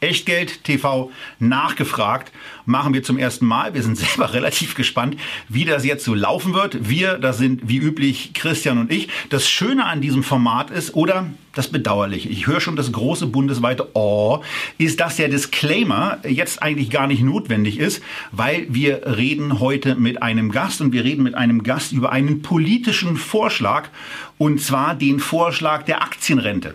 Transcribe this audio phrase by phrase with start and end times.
[0.00, 2.32] Echtgeld TV nachgefragt.
[2.64, 3.74] Machen wir zum ersten Mal.
[3.74, 5.16] Wir sind selber relativ gespannt,
[5.48, 6.88] wie das jetzt so laufen wird.
[6.88, 9.08] Wir, das sind wie üblich Christian und ich.
[9.30, 13.88] Das Schöne an diesem Format ist, oder das Bedauerliche, ich höre schon das große bundesweite
[13.94, 14.42] Oh,
[14.76, 20.22] ist, dass der Disclaimer jetzt eigentlich gar nicht notwendig ist, weil wir reden heute mit
[20.22, 23.88] einem Gast und wir reden mit einem Gast über einen politischen Vorschlag
[24.36, 26.74] und zwar den Vorschlag der Aktienrente.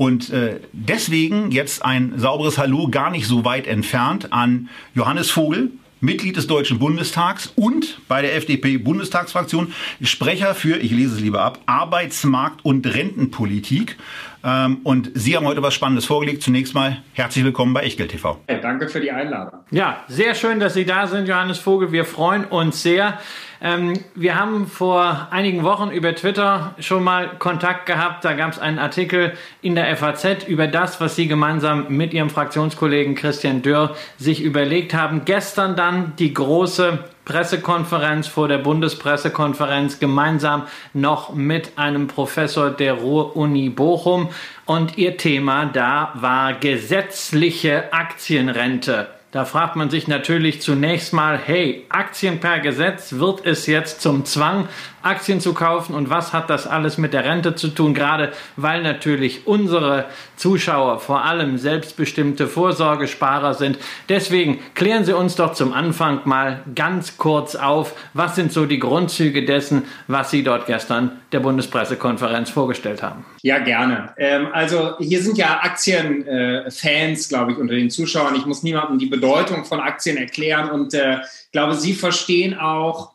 [0.00, 5.72] Und äh, deswegen jetzt ein sauberes Hallo gar nicht so weit entfernt an Johannes Vogel,
[6.00, 11.58] Mitglied des Deutschen Bundestags und bei der FDP-Bundestagsfraktion Sprecher für, ich lese es lieber ab,
[11.66, 13.98] Arbeitsmarkt- und Rentenpolitik.
[14.42, 16.42] Ähm, und Sie haben heute was Spannendes vorgelegt.
[16.42, 18.40] Zunächst mal herzlich willkommen bei Echtgeld TV.
[18.46, 19.60] Hey, danke für die Einladung.
[19.70, 21.92] Ja, sehr schön, dass Sie da sind, Johannes Vogel.
[21.92, 23.18] Wir freuen uns sehr.
[23.62, 28.24] Ähm, wir haben vor einigen Wochen über Twitter schon mal Kontakt gehabt.
[28.24, 32.30] Da gab es einen Artikel in der FAZ über das, was Sie gemeinsam mit Ihrem
[32.30, 35.26] Fraktionskollegen Christian Dürr sich überlegt haben.
[35.26, 40.62] Gestern dann die große Pressekonferenz vor der Bundespressekonferenz gemeinsam
[40.94, 44.30] noch mit einem Professor der Ruhr-Uni Bochum.
[44.64, 49.19] Und ihr Thema da war gesetzliche Aktienrente.
[49.32, 54.24] Da fragt man sich natürlich zunächst mal, hey, Aktien per Gesetz, wird es jetzt zum
[54.24, 54.68] Zwang,
[55.02, 57.94] Aktien zu kaufen und was hat das alles mit der Rente zu tun?
[57.94, 60.06] Gerade weil natürlich unsere
[60.36, 63.78] Zuschauer vor allem selbstbestimmte Vorsorgesparer sind.
[64.08, 68.78] Deswegen klären Sie uns doch zum Anfang mal ganz kurz auf, was sind so die
[68.78, 73.24] Grundzüge dessen, was Sie dort gestern der Bundespressekonferenz vorgestellt haben?
[73.42, 74.12] Ja, gerne.
[74.16, 78.34] Ähm, also hier sind ja Aktienfans, äh, glaube ich, unter den Zuschauern.
[78.34, 81.18] Ich muss niemandem die Bedeutung von Aktien erklären und äh,
[81.52, 83.12] glaube, Sie verstehen auch,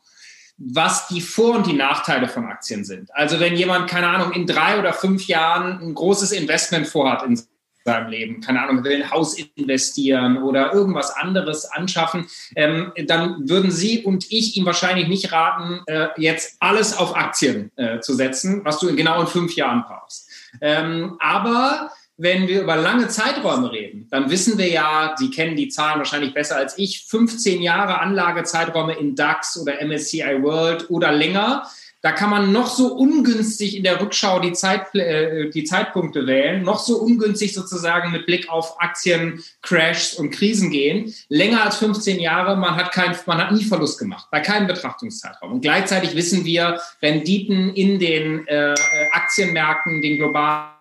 [0.57, 3.13] was die Vor- und die Nachteile von Aktien sind.
[3.13, 7.39] Also wenn jemand, keine Ahnung, in drei oder fünf Jahren ein großes Investment vorhat in
[7.83, 13.69] seinem Leben, keine Ahnung, will ein Haus investieren oder irgendwas anderes anschaffen, ähm, dann würden
[13.69, 18.63] Sie und ich ihm wahrscheinlich nicht raten, äh, jetzt alles auf Aktien äh, zu setzen,
[18.63, 20.29] was du in genau in fünf Jahren brauchst.
[20.61, 25.68] Ähm, aber wenn wir über lange Zeiträume reden, dann wissen wir ja, Sie kennen die
[25.68, 31.68] Zahlen wahrscheinlich besser als ich, 15 Jahre Anlagezeiträume in DAX oder MSCI World oder länger.
[32.02, 36.62] Da kann man noch so ungünstig in der Rückschau die, Zeit, äh, die Zeitpunkte wählen,
[36.62, 41.14] noch so ungünstig sozusagen mit Blick auf Aktien, Crashs und Krisen gehen.
[41.30, 45.53] Länger als 15 Jahre, man hat, kein, man hat nie Verlust gemacht, bei keinem Betrachtungszeitraum.
[45.53, 48.76] Und gleichzeitig wissen wir, Renditen in den äh,
[49.12, 50.75] Aktienmärkten, den globalen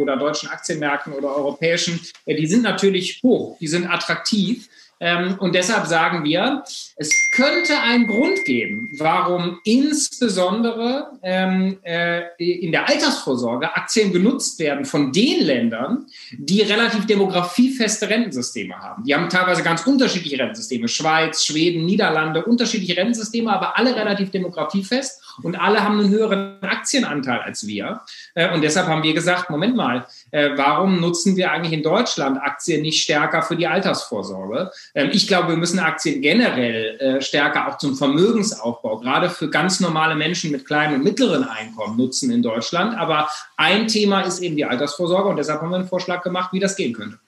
[0.00, 4.68] oder deutschen Aktienmärkten oder europäischen, äh, die sind natürlich hoch, die sind attraktiv.
[4.98, 6.64] Ähm, und deshalb sagen wir,
[6.96, 14.86] es könnte einen Grund geben, warum insbesondere ähm, äh, in der Altersvorsorge Aktien genutzt werden
[14.86, 19.04] von den Ländern, die relativ demografiefeste Rentensysteme haben.
[19.04, 20.88] Die haben teilweise ganz unterschiedliche Rentensysteme.
[20.88, 27.40] Schweiz, Schweden, Niederlande, unterschiedliche Rentensysteme, aber alle relativ demografiefest und alle haben einen höheren Aktienanteil
[27.40, 28.00] als wir.
[28.34, 32.38] Äh, und deshalb haben wir gesagt, Moment mal, äh, warum nutzen wir eigentlich in Deutschland
[32.40, 34.70] Aktien nicht stärker für die Altersvorsorge?
[34.94, 39.80] Ähm, ich glaube, wir müssen Aktien generell äh, stärker auch zum Vermögensaufbau, gerade für ganz
[39.80, 42.96] normale Menschen mit kleinen und mittleren Einkommen nutzen in Deutschland.
[42.96, 46.60] Aber ein Thema ist eben die Altersvorsorge und deshalb haben wir einen Vorschlag gemacht, wie
[46.60, 47.18] das gehen könnte.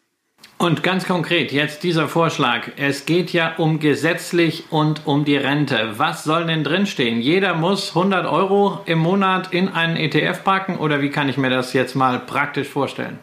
[0.61, 2.73] Und ganz konkret, jetzt dieser Vorschlag.
[2.77, 5.95] Es geht ja um gesetzlich und um die Rente.
[5.99, 7.21] Was soll denn drinstehen?
[7.21, 11.49] Jeder muss 100 Euro im Monat in einen ETF packen oder wie kann ich mir
[11.49, 13.21] das jetzt mal praktisch vorstellen?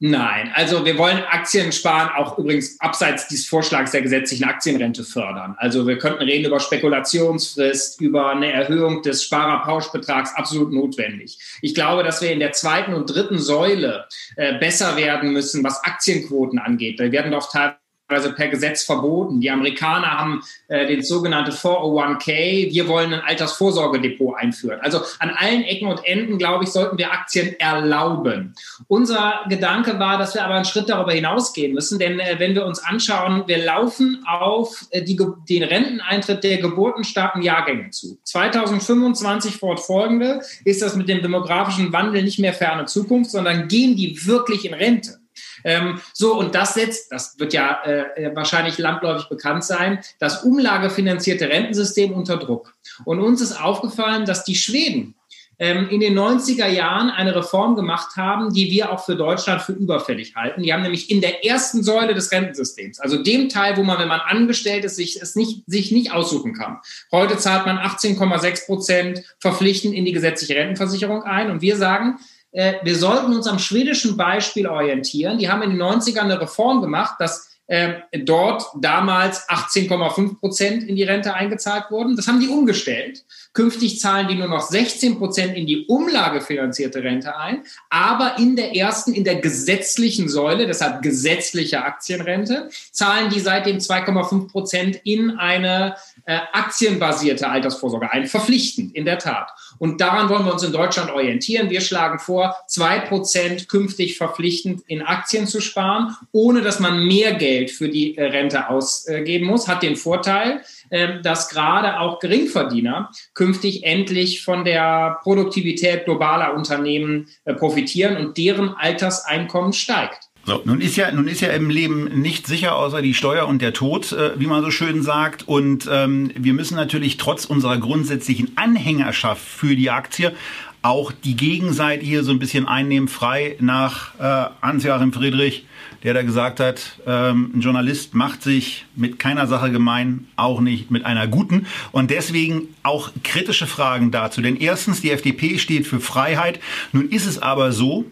[0.00, 5.56] Nein, also wir wollen Aktien sparen, auch übrigens abseits dieses Vorschlags der gesetzlichen Aktienrente fördern.
[5.58, 11.36] Also wir könnten reden über Spekulationsfrist, über eine Erhöhung des Sparerpauschbetrags, absolut notwendig.
[11.62, 14.06] Ich glaube, dass wir in der zweiten und dritten Säule
[14.36, 17.00] äh, besser werden müssen, was Aktienquoten angeht.
[17.00, 19.40] Wir werden doch teilweise also per Gesetz verboten.
[19.40, 22.72] Die Amerikaner haben äh, den sogenannten 401k.
[22.72, 24.80] Wir wollen ein Altersvorsorgedepot einführen.
[24.80, 28.54] Also an allen Ecken und Enden, glaube ich, sollten wir Aktien erlauben.
[28.88, 32.64] Unser Gedanke war, dass wir aber einen Schritt darüber hinausgehen müssen, denn äh, wenn wir
[32.64, 35.18] uns anschauen, wir laufen auf äh, die,
[35.48, 38.18] den Renteneintritt der geburtenstarken Jahrgänge zu.
[38.24, 44.26] 2025 fortfolgende ist das mit dem demografischen Wandel nicht mehr ferne Zukunft, sondern gehen die
[44.26, 45.17] wirklich in Rente.
[45.64, 51.48] Ähm, so, und das setzt, das wird ja äh, wahrscheinlich landläufig bekannt sein, das umlagefinanzierte
[51.48, 52.74] Rentensystem unter Druck.
[53.04, 55.14] Und uns ist aufgefallen, dass die Schweden
[55.58, 59.72] ähm, in den 90er Jahren eine Reform gemacht haben, die wir auch für Deutschland für
[59.72, 60.62] überfällig halten.
[60.62, 64.08] Die haben nämlich in der ersten Säule des Rentensystems, also dem Teil, wo man, wenn
[64.08, 66.78] man angestellt ist, sich es nicht, sich nicht aussuchen kann.
[67.10, 71.50] Heute zahlt man 18,6 Prozent verpflichtend in die gesetzliche Rentenversicherung ein.
[71.50, 72.18] Und wir sagen,
[72.52, 75.38] äh, wir sollten uns am schwedischen Beispiel orientieren.
[75.38, 80.96] Die haben in den 90ern eine Reform gemacht, dass äh, dort damals 18,5 Prozent in
[80.96, 82.16] die Rente eingezahlt wurden.
[82.16, 83.24] Das haben die umgestellt.
[83.52, 88.74] Künftig zahlen die nur noch 16 Prozent in die umlagefinanzierte Rente ein, aber in der
[88.74, 95.96] ersten, in der gesetzlichen Säule, deshalb gesetzliche Aktienrente, zahlen die seitdem 2,5 Prozent in eine
[96.24, 98.26] äh, aktienbasierte Altersvorsorge ein.
[98.26, 99.50] Verpflichtend, in der Tat.
[99.78, 101.70] Und daran wollen wir uns in Deutschland orientieren.
[101.70, 107.34] Wir schlagen vor, zwei Prozent künftig verpflichtend in Aktien zu sparen, ohne dass man mehr
[107.34, 109.68] Geld für die äh, Rente ausgeben muss.
[109.68, 117.28] Hat den Vorteil, ähm, dass gerade auch Geringverdiener künftig endlich von der Produktivität globaler Unternehmen
[117.44, 120.27] äh, profitieren und deren Alterseinkommen steigt.
[120.44, 123.60] So, nun ist ja, nun ist ja im Leben nicht sicher außer die Steuer und
[123.60, 125.46] der Tod, äh, wie man so schön sagt.
[125.46, 130.34] Und ähm, wir müssen natürlich trotz unserer grundsätzlichen Anhängerschaft für die Aktie
[130.82, 135.66] auch die Gegenseite hier so ein bisschen einnehmen, frei nach äh, Hans-Joachim Friedrich,
[136.04, 140.90] der da gesagt hat, ähm, ein Journalist macht sich mit keiner Sache gemein, auch nicht
[140.90, 141.66] mit einer guten.
[141.90, 144.40] Und deswegen auch kritische Fragen dazu.
[144.40, 146.60] Denn erstens, die FDP steht für Freiheit.
[146.92, 148.04] Nun ist es aber so,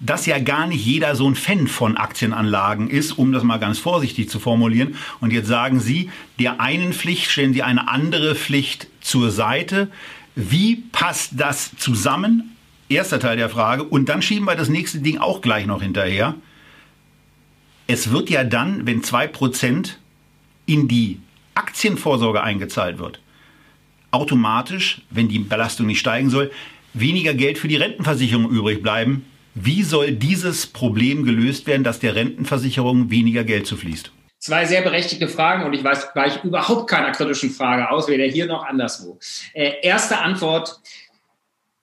[0.00, 3.78] dass ja gar nicht jeder so ein Fan von Aktienanlagen ist, um das mal ganz
[3.78, 4.96] vorsichtig zu formulieren.
[5.20, 9.88] Und jetzt sagen Sie, der einen Pflicht stellen Sie eine andere Pflicht zur Seite.
[10.34, 12.56] Wie passt das zusammen?
[12.88, 13.84] Erster Teil der Frage.
[13.84, 16.34] Und dann schieben wir das nächste Ding auch gleich noch hinterher.
[17.86, 19.98] Es wird ja dann, wenn zwei Prozent
[20.66, 21.20] in die
[21.54, 23.20] Aktienvorsorge eingezahlt wird,
[24.10, 26.50] automatisch, wenn die Belastung nicht steigen soll,
[26.94, 29.24] weniger Geld für die Rentenversicherung übrig bleiben,
[29.54, 34.10] wie soll dieses Problem gelöst werden, dass der Rentenversicherung weniger Geld zufließt?
[34.38, 38.46] Zwei sehr berechtigte Fragen und ich weiß gleich überhaupt keiner kritischen Frage aus, weder hier
[38.46, 39.18] noch anderswo.
[39.54, 40.80] Äh, erste Antwort.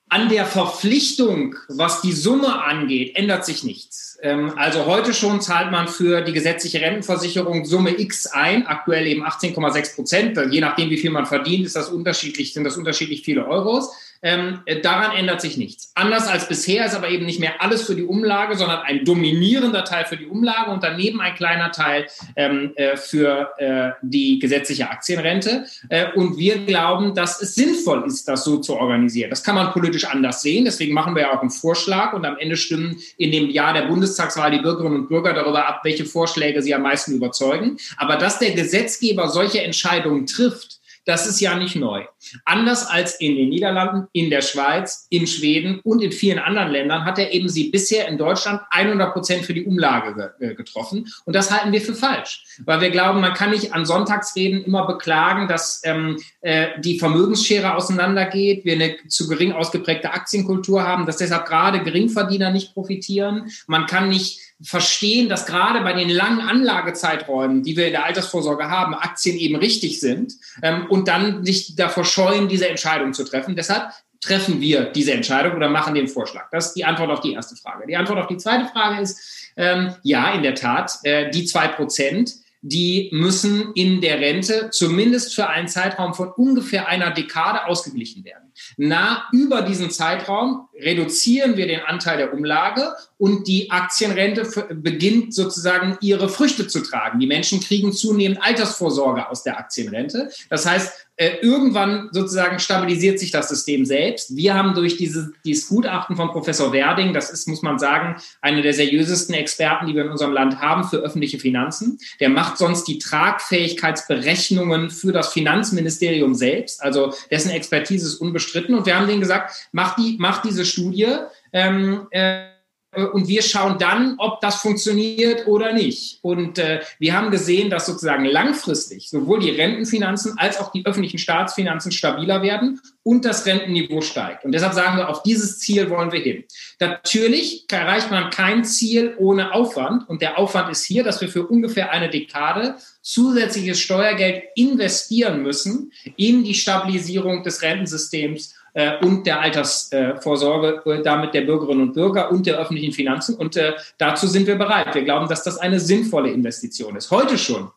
[0.10, 4.20] An der Verpflichtung, was die Summe angeht, ändert sich nichts.
[4.22, 9.24] Ähm, also heute schon zahlt man für die gesetzliche Rentenversicherung Summe X ein, aktuell eben
[9.24, 10.40] 18,6 Prozent.
[10.52, 13.90] Je nachdem, wie viel man verdient, ist das unterschiedlich, sind das unterschiedlich viele Euros.
[14.24, 15.92] Ähm, äh, daran ändert sich nichts.
[15.96, 19.84] Anders als bisher ist aber eben nicht mehr alles für die Umlage, sondern ein dominierender
[19.84, 24.90] Teil für die Umlage und daneben ein kleiner Teil ähm, äh, für äh, die gesetzliche
[24.90, 25.66] Aktienrente.
[25.90, 29.30] Äh, und wir glauben, dass es sinnvoll ist, das so zu organisieren.
[29.30, 30.66] Das kann man politisch anders sehen.
[30.66, 33.84] Deswegen machen wir ja auch einen Vorschlag und am Ende stimmen in dem Jahr der
[33.84, 37.78] Bundestagswahl die Bürgerinnen und Bürger darüber ab, welche Vorschläge sie am meisten überzeugen.
[37.98, 40.81] Aber dass der Gesetzgeber solche Entscheidungen trifft,
[41.12, 42.06] das ist ja nicht neu.
[42.46, 47.04] Anders als in den Niederlanden, in der Schweiz, in Schweden und in vielen anderen Ländern
[47.04, 51.12] hat er eben sie bisher in Deutschland 100 Prozent für die Umlage äh, getroffen.
[51.26, 54.88] Und das halten wir für falsch, weil wir glauben, man kann nicht an Sonntagsreden immer
[54.88, 61.18] beklagen, dass ähm, äh, die Vermögensschere auseinandergeht, wir eine zu gering ausgeprägte Aktienkultur haben, dass
[61.18, 63.52] deshalb gerade Geringverdiener nicht profitieren.
[63.68, 68.70] Man kann nicht verstehen, dass gerade bei den langen Anlagezeiträumen, die wir in der Altersvorsorge
[68.70, 73.56] haben, Aktien eben richtig sind ähm, und dann sich davor scheuen, diese Entscheidung zu treffen.
[73.56, 76.50] Deshalb treffen wir diese Entscheidung oder machen den Vorschlag.
[76.52, 77.88] Das ist die Antwort auf die erste Frage.
[77.88, 81.68] Die Antwort auf die zweite Frage ist, ähm, ja, in der Tat, äh, die zwei
[81.68, 88.24] Prozent, die müssen in der Rente zumindest für einen Zeitraum von ungefähr einer Dekade ausgeglichen
[88.24, 88.51] werden.
[88.78, 94.44] Na, über diesen Zeitraum reduzieren wir den Anteil der Umlage und die Aktienrente
[94.74, 97.20] beginnt sozusagen ihre Früchte zu tragen.
[97.20, 100.30] Die Menschen kriegen zunehmend Altersvorsorge aus der Aktienrente.
[100.50, 100.92] Das heißt,
[101.22, 104.36] äh, irgendwann sozusagen stabilisiert sich das System selbst.
[104.36, 108.64] Wir haben durch diese, dieses Gutachten von Professor Werding, das ist, muss man sagen, einer
[108.64, 112.00] der seriösesten Experten, die wir in unserem Land haben für öffentliche Finanzen.
[112.20, 116.82] Der macht sonst die Tragfähigkeitsberechnungen für das Finanzministerium selbst.
[116.82, 118.76] Also dessen Expertise ist unbestritten.
[118.76, 121.16] Und wir haben denen gesagt, mach, die, mach diese Studie.
[121.54, 122.52] Ähm, äh,
[122.92, 126.20] äh, und wir schauen dann, ob das funktioniert oder nicht.
[126.22, 131.18] Und äh, wir haben gesehen, dass sozusagen langfristig sowohl die Rentenfinanzen als auch die öffentlichen
[131.18, 134.46] Staatsfinanzen stabiler werden und das Rentenniveau steigt.
[134.46, 136.44] Und deshalb sagen wir, auf dieses Ziel wollen wir hin.
[136.80, 140.08] Natürlich erreicht man kein Ziel ohne Aufwand.
[140.10, 145.92] Und der Aufwand ist hier, dass wir für ungefähr eine Dekade zusätzliches Steuergeld investieren müssen
[146.18, 152.32] in die Stabilisierung des Rentensystems äh, und der Altersvorsorge, äh, damit der Bürgerinnen und Bürger
[152.32, 153.36] und der öffentlichen Finanzen.
[153.36, 154.94] Und äh, dazu sind wir bereit.
[154.94, 157.12] Wir glauben, dass das eine sinnvolle Investition ist.
[157.12, 157.72] Heute schon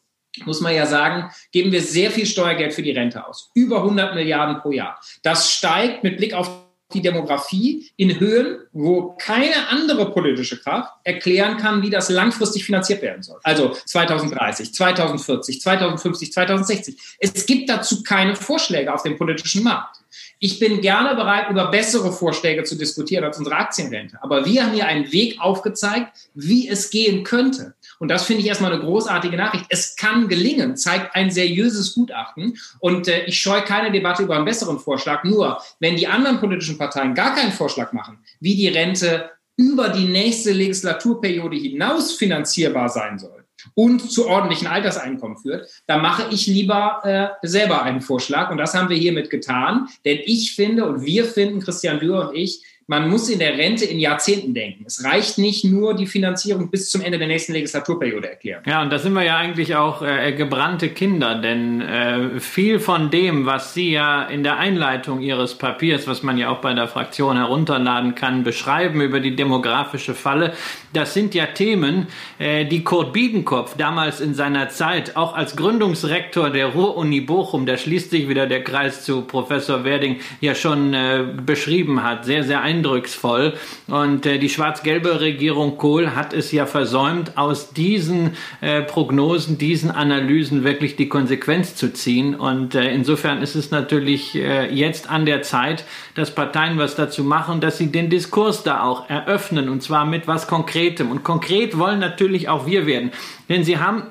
[0.44, 3.50] muss man ja sagen, geben wir sehr viel Steuergeld für die Rente aus.
[3.54, 4.98] Über 100 Milliarden pro Jahr.
[5.22, 6.63] Das steigt mit Blick auf
[6.94, 13.02] die Demografie in Höhen, wo keine andere politische Kraft erklären kann, wie das langfristig finanziert
[13.02, 13.40] werden soll.
[13.42, 16.96] Also 2030, 2040, 2050, 2060.
[17.18, 19.98] Es gibt dazu keine Vorschläge auf dem politischen Markt.
[20.38, 24.18] Ich bin gerne bereit, über bessere Vorschläge zu diskutieren als unsere Aktienrente.
[24.22, 27.74] Aber wir haben hier einen Weg aufgezeigt, wie es gehen könnte.
[28.04, 29.64] Und das finde ich erstmal eine großartige Nachricht.
[29.70, 32.58] Es kann gelingen, zeigt ein seriöses Gutachten.
[32.78, 35.24] Und äh, ich scheue keine Debatte über einen besseren Vorschlag.
[35.24, 40.04] Nur, wenn die anderen politischen Parteien gar keinen Vorschlag machen, wie die Rente über die
[40.04, 47.00] nächste Legislaturperiode hinaus finanzierbar sein soll und zu ordentlichen Alterseinkommen führt, dann mache ich lieber
[47.04, 48.50] äh, selber einen Vorschlag.
[48.50, 49.88] Und das haben wir hiermit getan.
[50.04, 53.84] Denn ich finde und wir finden, Christian Dürr und ich, man muss in der Rente
[53.84, 54.84] in Jahrzehnten denken.
[54.86, 58.62] Es reicht nicht nur, die Finanzierung bis zum Ende der nächsten Legislaturperiode erklären.
[58.66, 63.10] Ja, und da sind wir ja eigentlich auch äh, gebrannte Kinder, denn äh, viel von
[63.10, 66.88] dem, was Sie ja in der Einleitung Ihres Papiers, was man ja auch bei der
[66.88, 70.52] Fraktion herunterladen kann, beschreiben über die demografische Falle,
[70.92, 76.50] das sind ja Themen, äh, die Kurt Biedenkopf damals in seiner Zeit auch als Gründungsrektor
[76.50, 81.24] der Ruhr-Uni Bochum, da schließt sich wieder der Kreis zu Professor Werding, ja schon äh,
[81.44, 82.24] beschrieben hat.
[82.24, 83.54] Sehr, sehr eindrucksvoll.
[83.86, 89.90] Und äh, die schwarz-gelbe Regierung Kohl hat es ja versäumt, aus diesen äh, Prognosen, diesen
[89.90, 92.34] Analysen wirklich die Konsequenz zu ziehen.
[92.34, 97.24] Und äh, insofern ist es natürlich äh, jetzt an der Zeit, dass Parteien was dazu
[97.24, 101.10] machen, dass sie den Diskurs da auch eröffnen und zwar mit was Konkretem.
[101.10, 103.12] Und konkret wollen natürlich auch wir werden.
[103.48, 104.02] Denn sie haben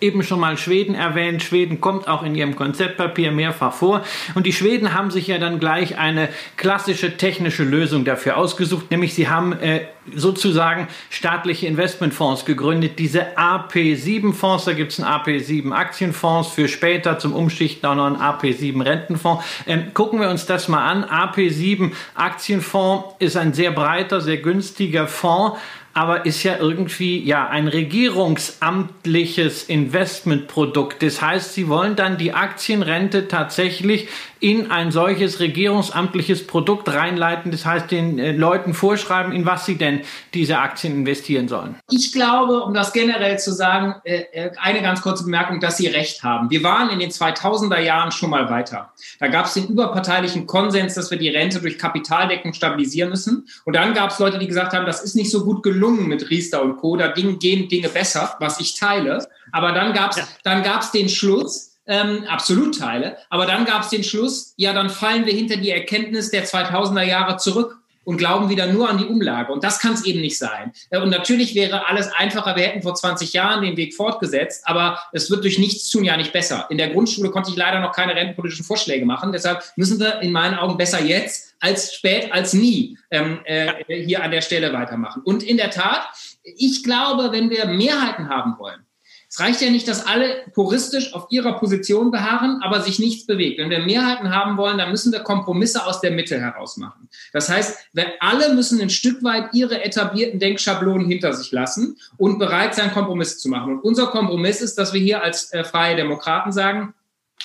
[0.00, 1.42] eben schon mal Schweden erwähnt.
[1.42, 4.02] Schweden kommt auch in ihrem Konzeptpapier mehrfach vor.
[4.34, 9.14] Und die Schweden haben sich ja dann gleich eine klassische technische Lösung dafür ausgesucht, nämlich
[9.14, 9.80] sie haben äh,
[10.14, 12.98] sozusagen staatliche Investmentfonds gegründet.
[12.98, 18.16] Diese AP7-Fonds, da gibt es einen AP7 Aktienfonds, für später zum Umschichten auch noch einen
[18.16, 19.44] AP7 Rentenfonds.
[19.66, 21.04] Ähm, gucken wir uns das mal an.
[21.04, 25.58] AP7 Aktienfonds ist ein sehr breiter, sehr günstiger Fonds
[25.94, 31.02] aber ist ja irgendwie ja ein regierungsamtliches Investmentprodukt.
[31.02, 34.08] Das heißt, sie wollen dann die Aktienrente tatsächlich
[34.40, 37.50] in ein solches regierungsamtliches Produkt reinleiten.
[37.50, 40.02] Das heißt, den äh, Leuten vorschreiben, in was sie denn
[40.34, 41.76] diese Aktien investieren sollen.
[41.90, 45.86] Ich glaube, um das generell zu sagen, äh, äh eine ganz kurze Bemerkung, dass Sie
[45.86, 46.50] recht haben.
[46.50, 48.92] Wir waren in den 2000er Jahren schon mal weiter.
[49.20, 53.48] Da gab es den überparteilichen Konsens, dass wir die Rente durch Kapitaldeckung stabilisieren müssen.
[53.64, 56.30] Und dann gab es Leute, die gesagt haben, das ist nicht so gut gelungen mit
[56.30, 56.96] Riester und Co.
[56.96, 59.26] Da gehen Dinge besser, was ich teile.
[59.52, 60.28] Aber dann gab es ja.
[60.44, 63.16] dann gab's den Schluss, ähm, absolut teile.
[63.30, 67.02] Aber dann gab es den Schluss, ja, dann fallen wir hinter die Erkenntnis der 2000er
[67.02, 67.78] Jahre zurück
[68.08, 69.52] und glauben wieder nur an die Umlage.
[69.52, 70.72] Und das kann es eben nicht sein.
[70.88, 74.98] Äh, und natürlich wäre alles einfacher, wir hätten vor 20 Jahren den Weg fortgesetzt, aber
[75.12, 76.66] es wird durch nichts tun ja nicht besser.
[76.70, 79.32] In der Grundschule konnte ich leider noch keine rentenpolitischen Vorschläge machen.
[79.32, 84.22] Deshalb müssen wir in meinen Augen besser jetzt als spät als nie ähm, äh, hier
[84.22, 85.20] an der Stelle weitermachen.
[85.22, 86.08] Und in der Tat,
[86.42, 88.86] ich glaube, wenn wir Mehrheiten haben wollen,
[89.30, 93.58] es reicht ja nicht, dass alle puristisch auf ihrer Position beharren, aber sich nichts bewegt.
[93.58, 97.10] Wenn wir Mehrheiten haben wollen, dann müssen wir Kompromisse aus der Mitte heraus machen.
[97.34, 97.78] Das heißt,
[98.20, 103.36] alle müssen ein Stück weit ihre etablierten Denkschablonen hinter sich lassen und bereit sein, Kompromisse
[103.36, 103.74] zu machen.
[103.74, 106.94] Und unser Kompromiss ist, dass wir hier als äh, Freie Demokraten sagen,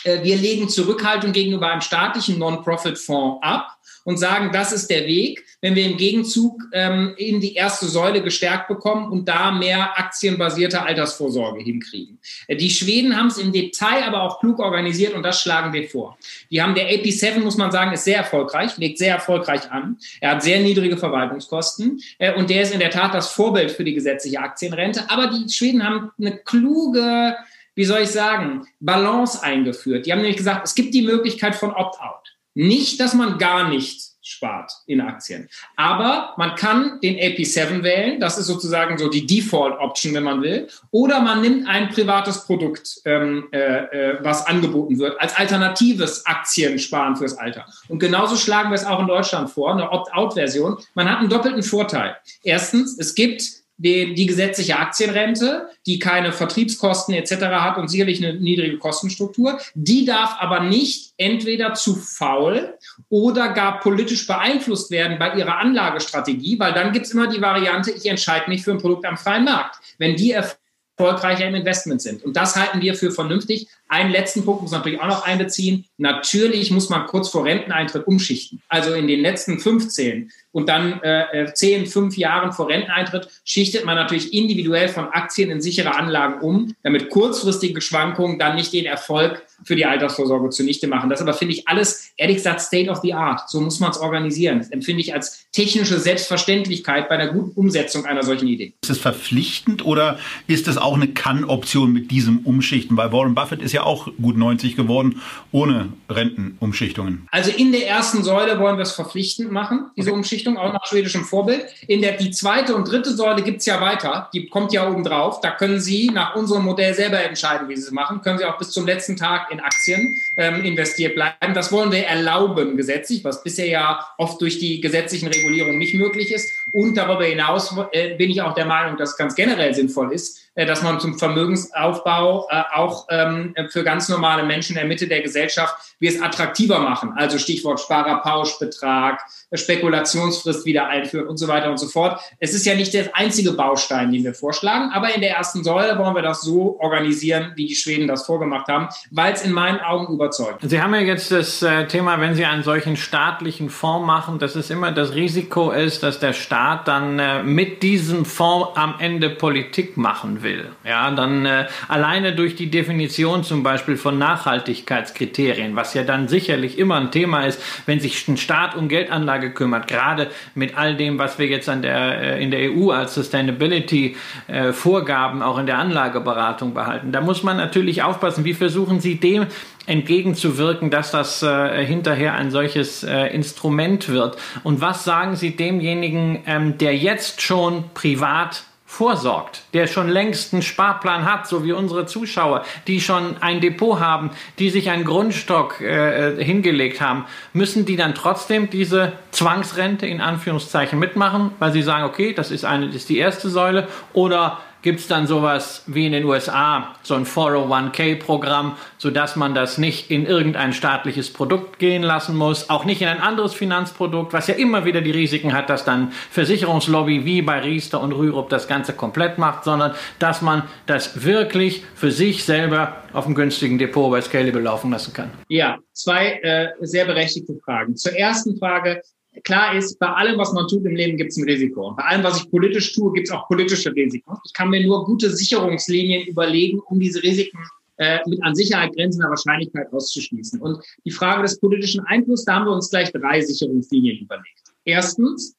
[0.06, 5.44] äh, wir legen Zurückhaltung gegenüber einem staatlichen Non-Profit-Fonds ab und sagen, das ist der Weg,
[5.62, 10.82] wenn wir im Gegenzug ähm, in die erste Säule gestärkt bekommen und da mehr aktienbasierte
[10.82, 12.20] Altersvorsorge hinkriegen.
[12.48, 15.88] Äh, die Schweden haben es im Detail aber auch klug organisiert und das schlagen wir
[15.88, 16.18] vor.
[16.52, 19.98] Die haben der AP7, muss man sagen, ist sehr erfolgreich, legt sehr erfolgreich an.
[20.20, 23.86] Er hat sehr niedrige Verwaltungskosten äh, und der ist in der Tat das Vorbild für
[23.86, 25.10] die gesetzliche Aktienrente.
[25.10, 27.36] Aber die Schweden haben eine kluge
[27.76, 30.06] wie soll ich sagen, Balance eingeführt.
[30.06, 32.33] Die haben nämlich gesagt, es gibt die Möglichkeit von Opt-out.
[32.54, 35.50] Nicht, dass man gar nicht spart in Aktien.
[35.76, 40.68] Aber man kann den AP7 wählen, das ist sozusagen so die Default-Option, wenn man will,
[40.92, 47.18] oder man nimmt ein privates Produkt, ähm, äh, äh, was angeboten wird, als alternatives Aktiensparen
[47.18, 47.66] fürs Alter.
[47.90, 50.78] Und genauso schlagen wir es auch in Deutschland vor, eine Opt-out-Version.
[50.96, 52.16] Man hat einen doppelten Vorteil.
[52.44, 57.34] Erstens, es gibt die, gesetzliche Aktienrente, die keine Vertriebskosten etc.
[57.46, 59.60] hat und sicherlich eine niedrige Kostenstruktur.
[59.74, 62.78] Die darf aber nicht entweder zu faul
[63.10, 67.92] oder gar politisch beeinflusst werden bei ihrer Anlagestrategie, weil dann gibt es immer die Variante,
[67.92, 69.78] ich entscheide mich für ein Produkt am freien Markt.
[69.98, 72.24] Wenn die erfolgreicher im Investment sind.
[72.24, 73.68] Und das halten wir für vernünftig.
[73.94, 75.86] Einen letzten Punkt muss man natürlich auch noch einbeziehen.
[75.98, 78.60] Natürlich muss man kurz vor Renteneintritt umschichten.
[78.68, 83.96] Also in den letzten 15 und dann äh, 10, 5 Jahren vor Renteneintritt schichtet man
[83.96, 89.44] natürlich individuell von Aktien in sichere Anlagen um, damit kurzfristige Schwankungen dann nicht den Erfolg
[89.64, 91.10] für die Altersvorsorge zunichte machen.
[91.10, 93.50] Das aber finde ich alles, ehrlich gesagt, State of the Art.
[93.50, 94.60] So muss man es organisieren.
[94.60, 98.74] Das empfinde ich als technische Selbstverständlichkeit bei der guten Umsetzung einer solchen Idee.
[98.82, 102.98] Ist es verpflichtend oder ist es auch eine Kann-Option mit diesem Umschichten?
[102.98, 105.22] Weil Warren Buffett ist ja auch gut 90 geworden
[105.52, 107.28] ohne Rentenumschichtungen.
[107.32, 110.18] Also in der ersten Säule wollen wir es verpflichtend machen, diese okay.
[110.18, 111.66] Umschichtung, auch nach schwedischem Vorbild.
[111.88, 114.30] In der die zweite und dritte Säule gibt es ja weiter.
[114.34, 115.42] Die kommt ja oben drauf.
[115.42, 118.22] Da können Sie nach unserem Modell selber entscheiden, wie Sie es machen.
[118.22, 121.54] Können Sie auch bis zum letzten Tag in Aktien ähm, investiert bleiben.
[121.54, 126.32] Das wollen wir erlauben gesetzlich, was bisher ja oft durch die gesetzlichen Regulierungen nicht möglich
[126.32, 126.52] ist.
[126.72, 130.43] Und darüber hinaus äh, bin ich auch der Meinung, dass es ganz generell sinnvoll ist,
[130.56, 135.22] dass man zum Vermögensaufbau äh, auch ähm, für ganz normale Menschen in der Mitte der
[135.22, 137.14] Gesellschaft wir es attraktiver machen.
[137.16, 139.22] Also Stichwort Sparerpauschbetrag,
[139.58, 142.20] Spekulationsfrist wieder einführen und so weiter und so fort.
[142.40, 145.98] Es ist ja nicht der einzige Baustein, den wir vorschlagen, aber in der ersten Säule
[145.98, 149.80] wollen wir das so organisieren, wie die Schweden das vorgemacht haben, weil es in meinen
[149.80, 150.62] Augen überzeugt.
[150.62, 154.56] Sie haben ja jetzt das äh, Thema, wenn Sie einen solchen staatlichen Fonds machen, dass
[154.56, 159.30] es immer das Risiko ist, dass der Staat dann äh, mit diesem Fonds am Ende
[159.30, 160.72] Politik machen will.
[160.84, 166.78] Ja, dann äh, alleine durch die Definition zum Beispiel von Nachhaltigkeitskriterien, was ja dann sicherlich
[166.78, 171.20] immer ein Thema ist, wenn sich ein Staat um Geldanlage gekümmert, gerade mit all dem,
[171.20, 176.74] was wir jetzt an der, äh, in der EU als Sustainability-Vorgaben auch in der Anlageberatung
[176.74, 177.12] behalten.
[177.12, 179.48] Da muss man natürlich aufpassen, wie versuchen Sie dem
[179.86, 184.38] entgegenzuwirken, dass das äh, hinterher ein solches äh, Instrument wird.
[184.64, 190.62] Und was sagen Sie demjenigen, ähm, der jetzt schon privat vorsorgt, der schon längst einen
[190.62, 195.82] Sparplan hat, so wie unsere Zuschauer, die schon ein Depot haben, die sich einen Grundstock
[195.82, 201.82] äh, äh, hingelegt haben, müssen die dann trotzdem diese Zwangsrente in Anführungszeichen mitmachen, weil sie
[201.82, 205.84] sagen, okay, das ist eine, das ist die erste Säule, oder gibt es dann sowas
[205.88, 211.80] wie in den USA, so ein 401k-Programm, sodass man das nicht in irgendein staatliches Produkt
[211.80, 215.54] gehen lassen muss, auch nicht in ein anderes Finanzprodukt, was ja immer wieder die Risiken
[215.54, 220.42] hat, dass dann Versicherungslobby wie bei Riester und Rürup das Ganze komplett macht, sondern dass
[220.42, 225.32] man das wirklich für sich selber auf einem günstigen Depot bei Scalable laufen lassen kann.
[225.48, 227.96] Ja, zwei äh, sehr berechtigte Fragen.
[227.96, 229.02] Zur ersten Frage,
[229.44, 231.90] klar ist, bei allem, was man tut im Leben, gibt es ein Risiko.
[231.90, 234.32] Und bei allem, was ich politisch tue, gibt es auch politische Risiken.
[234.46, 237.60] Ich kann mir nur gute Sicherungslinien überlegen, um diese Risiken
[237.98, 240.62] äh, mit an Sicherheit grenzender Wahrscheinlichkeit auszuschließen.
[240.62, 244.74] Und die Frage des politischen Einflusses, da haben wir uns gleich drei Sicherungslinien überlegt.
[244.86, 245.56] Erstens,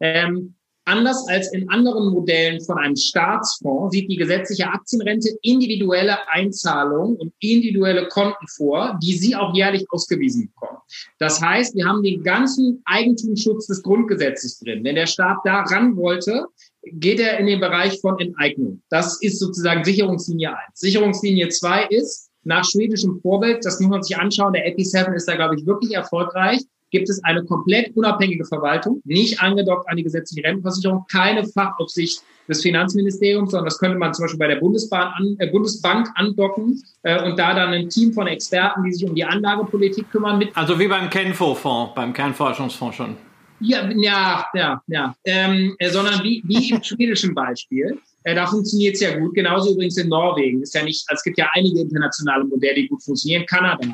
[0.00, 0.54] ähm,
[0.90, 7.32] Anders als in anderen Modellen von einem Staatsfonds sieht die gesetzliche Aktienrente individuelle Einzahlungen und
[7.38, 10.78] individuelle Konten vor, die Sie auch jährlich ausgewiesen bekommen.
[11.20, 14.82] Das heißt, wir haben den ganzen Eigentumsschutz des Grundgesetzes drin.
[14.82, 16.46] Wenn der Staat da ran wollte,
[16.82, 18.82] geht er in den Bereich von Enteignung.
[18.90, 20.58] Das ist sozusagen Sicherungslinie 1.
[20.74, 25.36] Sicherungslinie 2 ist nach schwedischem Vorbild, das muss man sich anschauen, der AP7 ist da,
[25.36, 30.46] glaube ich, wirklich erfolgreich gibt es eine komplett unabhängige Verwaltung, nicht angedockt an die gesetzliche
[30.46, 35.36] Rentenversicherung, keine Fachaufsicht des Finanzministeriums, sondern das könnte man zum Beispiel bei der Bundesbahn an,
[35.38, 39.24] äh, Bundesbank andocken äh, und da dann ein Team von Experten, die sich um die
[39.24, 40.38] Anlagepolitik kümmern.
[40.38, 43.16] Mit also wie beim KENFO-Fonds, beim Kernforschungsfonds schon.
[43.60, 45.14] Ja, ja, ja, ja.
[45.24, 47.98] Ähm, äh, sondern wie, wie im schwedischen Beispiel.
[48.24, 49.34] Äh, da funktioniert es ja gut.
[49.34, 50.62] Genauso übrigens in Norwegen.
[50.62, 53.46] Ist ja nicht, also es gibt ja einige internationale Modelle, die gut funktionieren.
[53.46, 53.86] Kanada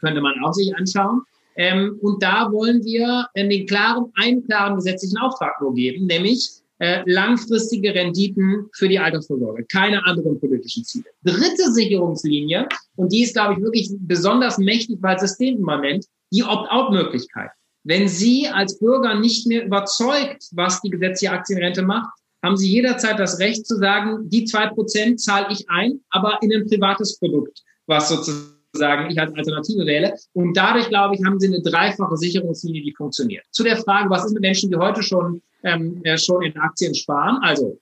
[0.00, 1.22] könnte man auch sich anschauen.
[1.56, 6.50] Ähm, und da wollen wir äh, den klaren, einen klaren gesetzlichen Auftrag nur geben, nämlich
[6.78, 11.06] äh, langfristige Renditen für die Altersvorsorge, keine anderen politischen Ziele.
[11.24, 17.50] Dritte Sicherungslinie, und die ist, glaube ich, wirklich besonders mächtig, weil systemimmanent, die Opt-out-Möglichkeit.
[17.84, 22.10] Wenn Sie als Bürger nicht mehr überzeugt, was die gesetzliche Aktienrente macht,
[22.44, 26.52] haben Sie jederzeit das Recht zu sagen, die zwei Prozent zahle ich ein, aber in
[26.52, 30.14] ein privates Produkt, was sozusagen sagen, ich als Alternative wähle.
[30.34, 33.44] Und dadurch, glaube ich, haben sie eine dreifache Sicherungslinie, die funktioniert.
[33.50, 36.94] Zu der Frage, was ist mit Menschen, die heute schon, ähm, äh, schon in Aktien
[36.94, 37.38] sparen?
[37.42, 37.78] Also,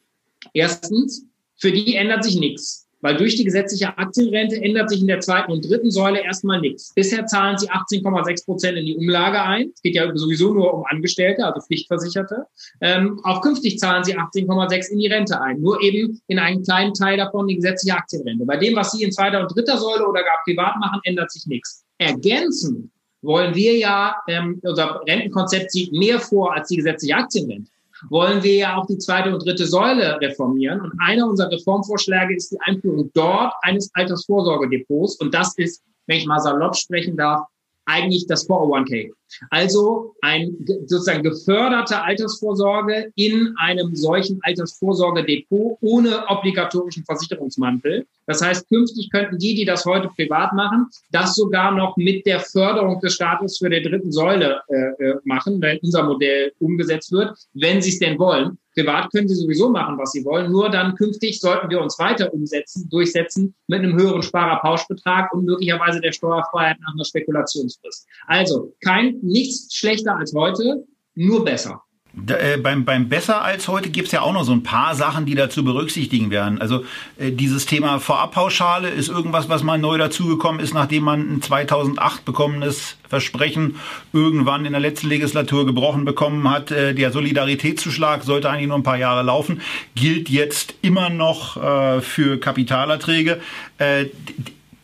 [0.52, 1.26] erstens,
[1.56, 2.83] für die ändert sich nichts.
[3.04, 6.94] Weil durch die gesetzliche Aktienrente ändert sich in der zweiten und dritten Säule erstmal nichts.
[6.94, 9.72] Bisher zahlen sie 18,6 Prozent in die Umlage ein.
[9.74, 12.46] Es geht ja sowieso nur um Angestellte, also Pflichtversicherte.
[12.80, 15.60] Ähm, auch künftig zahlen sie 18,6 in die Rente ein.
[15.60, 18.46] Nur eben in einen kleinen Teil davon die gesetzliche Aktienrente.
[18.46, 21.44] Bei dem, was sie in zweiter und dritter Säule oder gar privat machen, ändert sich
[21.44, 21.84] nichts.
[21.98, 22.90] Ergänzend
[23.20, 27.70] wollen wir ja, ähm, unser Rentenkonzept sieht mehr vor als die gesetzliche Aktienrente.
[28.10, 30.80] Wollen wir ja auch die zweite und dritte Säule reformieren.
[30.80, 35.16] Und einer unserer Reformvorschläge ist die Einführung dort eines Altersvorsorgedepots.
[35.16, 37.46] Und das ist, wenn ich mal salopp sprechen darf,
[37.86, 39.12] eigentlich das 401k.
[39.50, 48.06] Also ein sozusagen geförderte Altersvorsorge in einem solchen Altersvorsorgedepot ohne obligatorischen Versicherungsmantel.
[48.26, 52.40] Das heißt, künftig könnten die, die das heute privat machen, das sogar noch mit der
[52.40, 57.36] Förderung des Staates für der dritten Säule äh, äh machen, wenn unser Modell umgesetzt wird,
[57.54, 58.58] wenn sie es denn wollen.
[58.74, 60.50] Privat können sie sowieso machen, was sie wollen.
[60.50, 66.00] Nur dann künftig sollten wir uns weiter umsetzen, durchsetzen mit einem höheren Sparerpauschbetrag und möglicherweise
[66.00, 68.06] der Steuerfreiheit nach einer Spekulationsfrist.
[68.26, 70.84] Also kein nichts schlechter als heute,
[71.14, 71.82] nur besser.
[72.16, 74.94] Da, äh, beim, beim Besser als heute gibt es ja auch noch so ein paar
[74.94, 76.60] Sachen, die dazu berücksichtigen werden.
[76.60, 76.84] Also
[77.18, 82.24] äh, dieses Thema Vorabpauschale ist irgendwas, was mal neu dazugekommen ist, nachdem man ein 2008
[82.24, 83.80] bekommenes Versprechen
[84.12, 86.70] irgendwann in der letzten Legislatur gebrochen bekommen hat.
[86.70, 89.60] Äh, der Solidaritätszuschlag sollte eigentlich nur ein paar Jahre laufen,
[89.96, 93.40] gilt jetzt immer noch äh, für Kapitalerträge.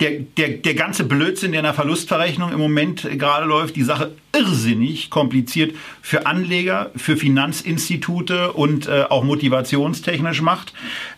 [0.01, 4.13] Der, der, der ganze Blödsinn, der in der Verlustverrechnung im Moment gerade läuft, die Sache
[4.35, 10.73] irrsinnig kompliziert für Anleger, für Finanzinstitute und äh, auch motivationstechnisch macht.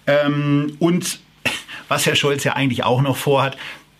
[0.06, 1.20] Ähm, und
[1.88, 3.56] was Herr Scholz ja eigentlich auch noch vorhat,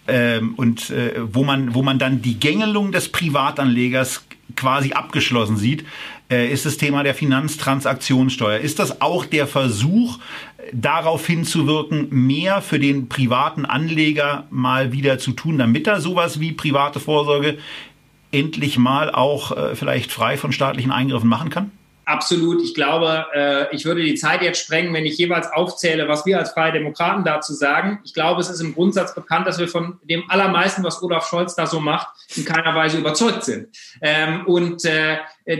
[0.08, 4.24] ähm, und äh, wo man wo man dann die Gängelung des Privatanlegers
[4.56, 5.84] quasi abgeschlossen sieht,
[6.30, 8.58] äh, ist das Thema der Finanztransaktionssteuer.
[8.58, 10.18] Ist das auch der Versuch,
[10.72, 16.52] darauf hinzuwirken, mehr für den privaten Anleger mal wieder zu tun, damit er sowas wie
[16.52, 17.58] private Vorsorge
[18.30, 21.70] endlich mal auch äh, vielleicht frei von staatlichen Eingriffen machen kann?
[22.04, 22.62] Absolut.
[22.62, 26.38] Ich glaube, äh, ich würde die Zeit jetzt sprengen, wenn ich jeweils aufzähle, was wir
[26.38, 28.00] als Freie Demokraten dazu sagen.
[28.04, 31.54] Ich glaube, es ist im Grundsatz bekannt, dass wir von dem allermeisten, was Olaf Scholz
[31.54, 33.68] da so macht, in keiner Weise überzeugt sind.
[34.00, 35.18] Ähm, und äh,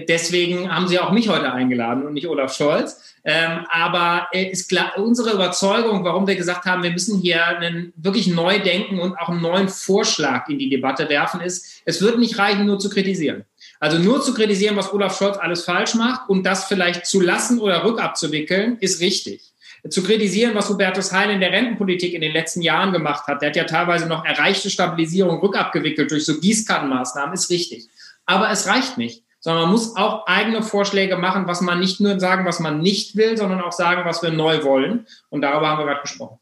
[0.09, 3.15] deswegen haben Sie auch mich heute eingeladen und nicht Olaf Scholz.
[3.25, 7.93] Ähm, aber äh, ist klar, unsere Überzeugung, warum wir gesagt haben, wir müssen hier einen
[7.95, 12.19] wirklich neu denken und auch einen neuen Vorschlag in die Debatte werfen, ist, es wird
[12.19, 13.45] nicht reichen, nur zu kritisieren.
[13.83, 17.59] Also nur zu kritisieren, was Olaf Scholz alles falsch macht und das vielleicht zu lassen
[17.59, 19.43] oder rückabzuwickeln, ist richtig.
[19.91, 23.49] Zu kritisieren, was Hubertus Heil in der Rentenpolitik in den letzten Jahren gemacht hat, der
[23.49, 27.89] hat ja teilweise noch erreichte Stabilisierung rückabgewickelt durch so Gießkannenmaßnahmen, ist richtig.
[28.25, 32.21] Aber es reicht nicht sondern man muss auch eigene Vorschläge machen, was man nicht nur
[32.21, 35.09] sagen, was man nicht will, sondern auch sagen, was wir neu wollen.
[35.31, 36.39] Und darüber haben wir gerade gesprochen.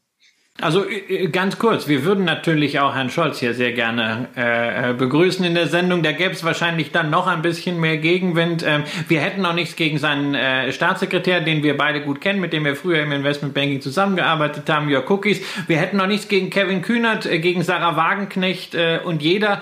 [0.59, 4.91] Also äh, äh, ganz kurz, wir würden natürlich auch Herrn Scholz hier sehr gerne äh,
[4.91, 6.03] äh, begrüßen in der Sendung.
[6.03, 8.63] Da gäbe es wahrscheinlich dann noch ein bisschen mehr Gegenwind.
[8.67, 12.51] Ähm, wir hätten auch nichts gegen seinen äh, Staatssekretär, den wir beide gut kennen, mit
[12.51, 15.41] dem wir früher im Investmentbanking zusammengearbeitet haben, Jörg Cookies.
[15.67, 19.61] Wir hätten auch nichts gegen Kevin Kühnert, äh, gegen Sarah Wagenknecht und jeder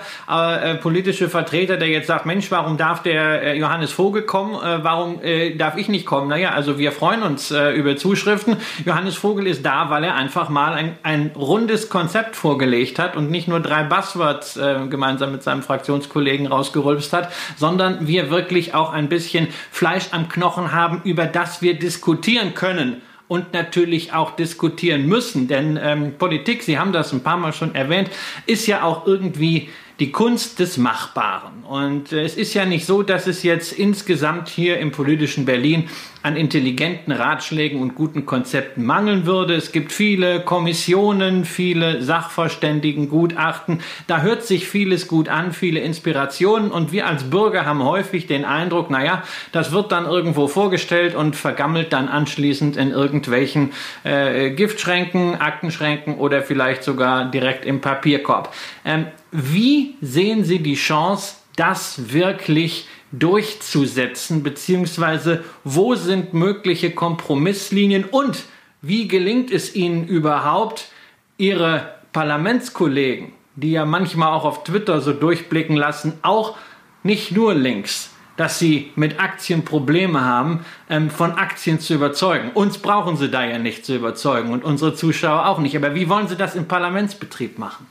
[0.82, 4.54] politische Vertreter, der jetzt sagt, Mensch, warum darf der Johannes Vogel kommen?
[4.54, 5.20] Warum
[5.56, 6.28] darf ich nicht kommen?
[6.28, 8.56] Naja, also wir freuen uns über Zuschriften.
[8.84, 13.30] Johannes Vogel ist da, weil er einfach mal ein ein, rundes Konzept vorgelegt hat und
[13.30, 18.92] nicht nur drei Buzzwords äh, gemeinsam mit seinem Fraktionskollegen rausgerülpst hat, sondern wir wirklich auch
[18.92, 25.06] ein bisschen Fleisch am Knochen haben, über das wir diskutieren können und natürlich auch diskutieren
[25.06, 25.46] müssen.
[25.46, 28.10] Denn ähm, Politik, Sie haben das ein paar Mal schon erwähnt,
[28.46, 29.68] ist ja auch irgendwie
[30.00, 31.62] die Kunst des Machbaren.
[31.62, 35.88] Und äh, es ist ja nicht so, dass es jetzt insgesamt hier im politischen Berlin
[36.22, 39.54] an intelligenten Ratschlägen und guten Konzepten mangeln würde.
[39.54, 43.80] Es gibt viele Kommissionen, viele Sachverständigen, Gutachten.
[44.06, 46.70] Da hört sich vieles gut an, viele Inspirationen.
[46.70, 51.36] Und wir als Bürger haben häufig den Eindruck, naja, das wird dann irgendwo vorgestellt und
[51.36, 53.72] vergammelt dann anschließend in irgendwelchen
[54.04, 58.54] äh, Giftschränken, Aktenschränken oder vielleicht sogar direkt im Papierkorb.
[58.84, 68.44] Ähm, wie sehen Sie die Chance, das wirklich durchzusetzen, beziehungsweise wo sind mögliche Kompromisslinien und
[68.82, 70.88] wie gelingt es Ihnen überhaupt,
[71.36, 76.56] Ihre Parlamentskollegen, die ja manchmal auch auf Twitter so durchblicken lassen, auch
[77.02, 82.50] nicht nur links, dass sie mit Aktien Probleme haben, ähm, von Aktien zu überzeugen.
[82.54, 85.76] Uns brauchen sie da ja nicht zu überzeugen und unsere Zuschauer auch nicht.
[85.76, 87.86] Aber wie wollen sie das im Parlamentsbetrieb machen?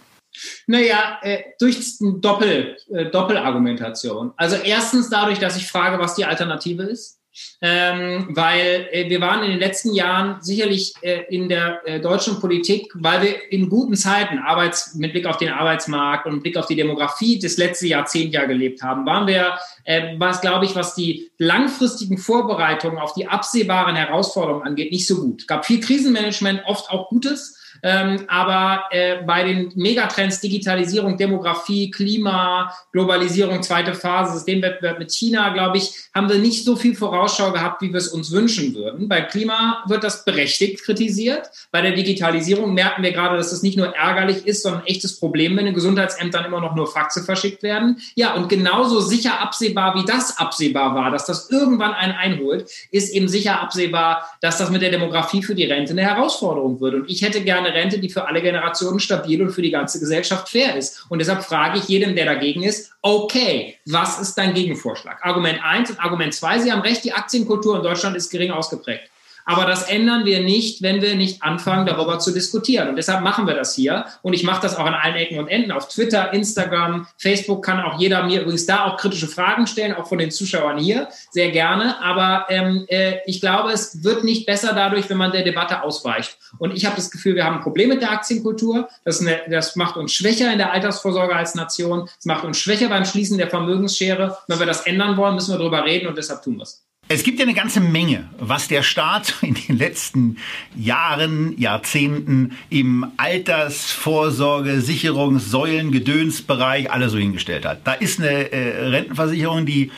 [0.67, 4.34] Naja, äh, durch Doppel, äh, Doppelargumentation.
[4.38, 7.19] Also erstens dadurch, dass ich frage, was die Alternative ist.
[7.62, 12.39] Ähm, weil äh, wir waren in den letzten Jahren sicherlich äh, in der äh, deutschen
[12.39, 16.65] Politik, weil wir in guten Zeiten Arbeits, mit Blick auf den Arbeitsmarkt und Blick auf
[16.65, 20.95] die Demografie das letzte Jahrzehnt ja gelebt haben, waren wir, äh, was glaube ich, was
[20.95, 25.41] die langfristigen Vorbereitungen auf die absehbaren Herausforderungen angeht, nicht so gut.
[25.41, 31.91] Es gab viel Krisenmanagement, oft auch Gutes, Ähm, aber äh, bei den Megatrends Digitalisierung, Demografie,
[31.91, 37.51] Klima, Globalisierung, zweite Phase, Systemwettbewerb mit China, glaube ich, haben wir nicht so viel Vorausschau
[37.51, 39.07] gehabt, wie wir es uns wünschen würden.
[39.07, 41.49] Bei Klima wird das berechtigt kritisiert.
[41.71, 45.19] Bei der Digitalisierung merken wir gerade, dass das nicht nur ärgerlich ist, sondern ein echtes
[45.19, 47.97] Problem, wenn in Gesundheitsämtern immer noch nur Faxe verschickt werden.
[48.15, 53.13] Ja, und genauso sicher absehbar, wie das absehbar war, dass das irgendwann einen einholt, ist
[53.13, 56.95] eben sicher absehbar, dass das mit der Demografie für die Rente eine Herausforderung wird.
[56.95, 60.49] Und ich hätte gerne Rente, die für alle Generationen stabil und für die ganze Gesellschaft
[60.49, 61.05] fair ist.
[61.10, 65.25] Und deshalb frage ich jedem, der dagegen ist, okay, was ist dein Gegenvorschlag?
[65.25, 69.10] Argument eins und Argument zwei, Sie haben recht, die Aktienkultur in Deutschland ist gering ausgeprägt.
[69.49, 72.88] Aber das ändern wir nicht, wenn wir nicht anfangen, darüber zu diskutieren.
[72.88, 74.05] Und deshalb machen wir das hier.
[74.21, 75.71] Und ich mache das auch an allen Ecken und Enden.
[75.71, 80.05] Auf Twitter, Instagram, Facebook kann auch jeder mir übrigens da auch kritische Fragen stellen, auch
[80.05, 81.07] von den Zuschauern hier.
[81.31, 81.99] Sehr gerne.
[81.99, 86.38] Aber ähm, äh, ich glaube, es wird nicht besser dadurch, wenn man der Debatte ausweicht.
[86.59, 88.88] Und ich habe das Gefühl, wir haben ein Problem mit der Aktienkultur.
[89.03, 92.07] Das, eine, das macht uns schwächer in der Altersvorsorge als Nation.
[92.19, 94.38] Es macht uns schwächer beim Schließen der Vermögensschere.
[94.47, 96.85] Wenn wir das ändern wollen, müssen wir darüber reden und deshalb tun wir es.
[97.12, 100.38] Es gibt ja eine ganze Menge, was der Staat in den letzten
[100.76, 107.80] Jahren, Jahrzehnten im Altersvorsorge, Sicherungssäulen, Gedönsbereich alles so hingestellt hat.
[107.86, 109.89] Da ist eine äh, Rentenversicherung, die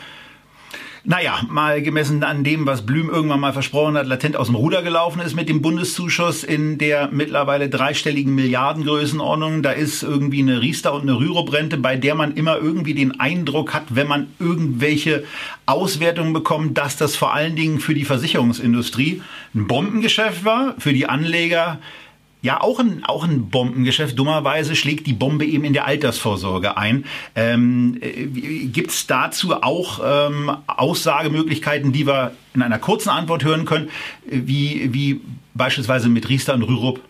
[1.03, 4.83] naja, mal gemessen an dem, was Blüm irgendwann mal versprochen hat, latent aus dem Ruder
[4.83, 9.63] gelaufen ist mit dem Bundeszuschuss in der mittlerweile dreistelligen Milliardengrößenordnung.
[9.63, 13.73] Da ist irgendwie eine Riester und eine Rürup-Rente, bei der man immer irgendwie den Eindruck
[13.73, 15.23] hat, wenn man irgendwelche
[15.65, 19.23] Auswertungen bekommt, dass das vor allen Dingen für die Versicherungsindustrie
[19.55, 21.79] ein Bombengeschäft war, für die Anleger
[22.41, 24.17] ja, auch ein, auch ein Bombengeschäft.
[24.17, 27.06] Dummerweise schlägt die Bombe eben in der Altersvorsorge ein.
[27.36, 28.25] Ähm, äh,
[28.67, 33.89] Gibt es dazu auch ähm, Aussagemöglichkeiten, die wir in einer kurzen Antwort hören können,
[34.25, 35.21] wie, wie
[35.54, 37.01] beispielsweise mit Riester und Rürup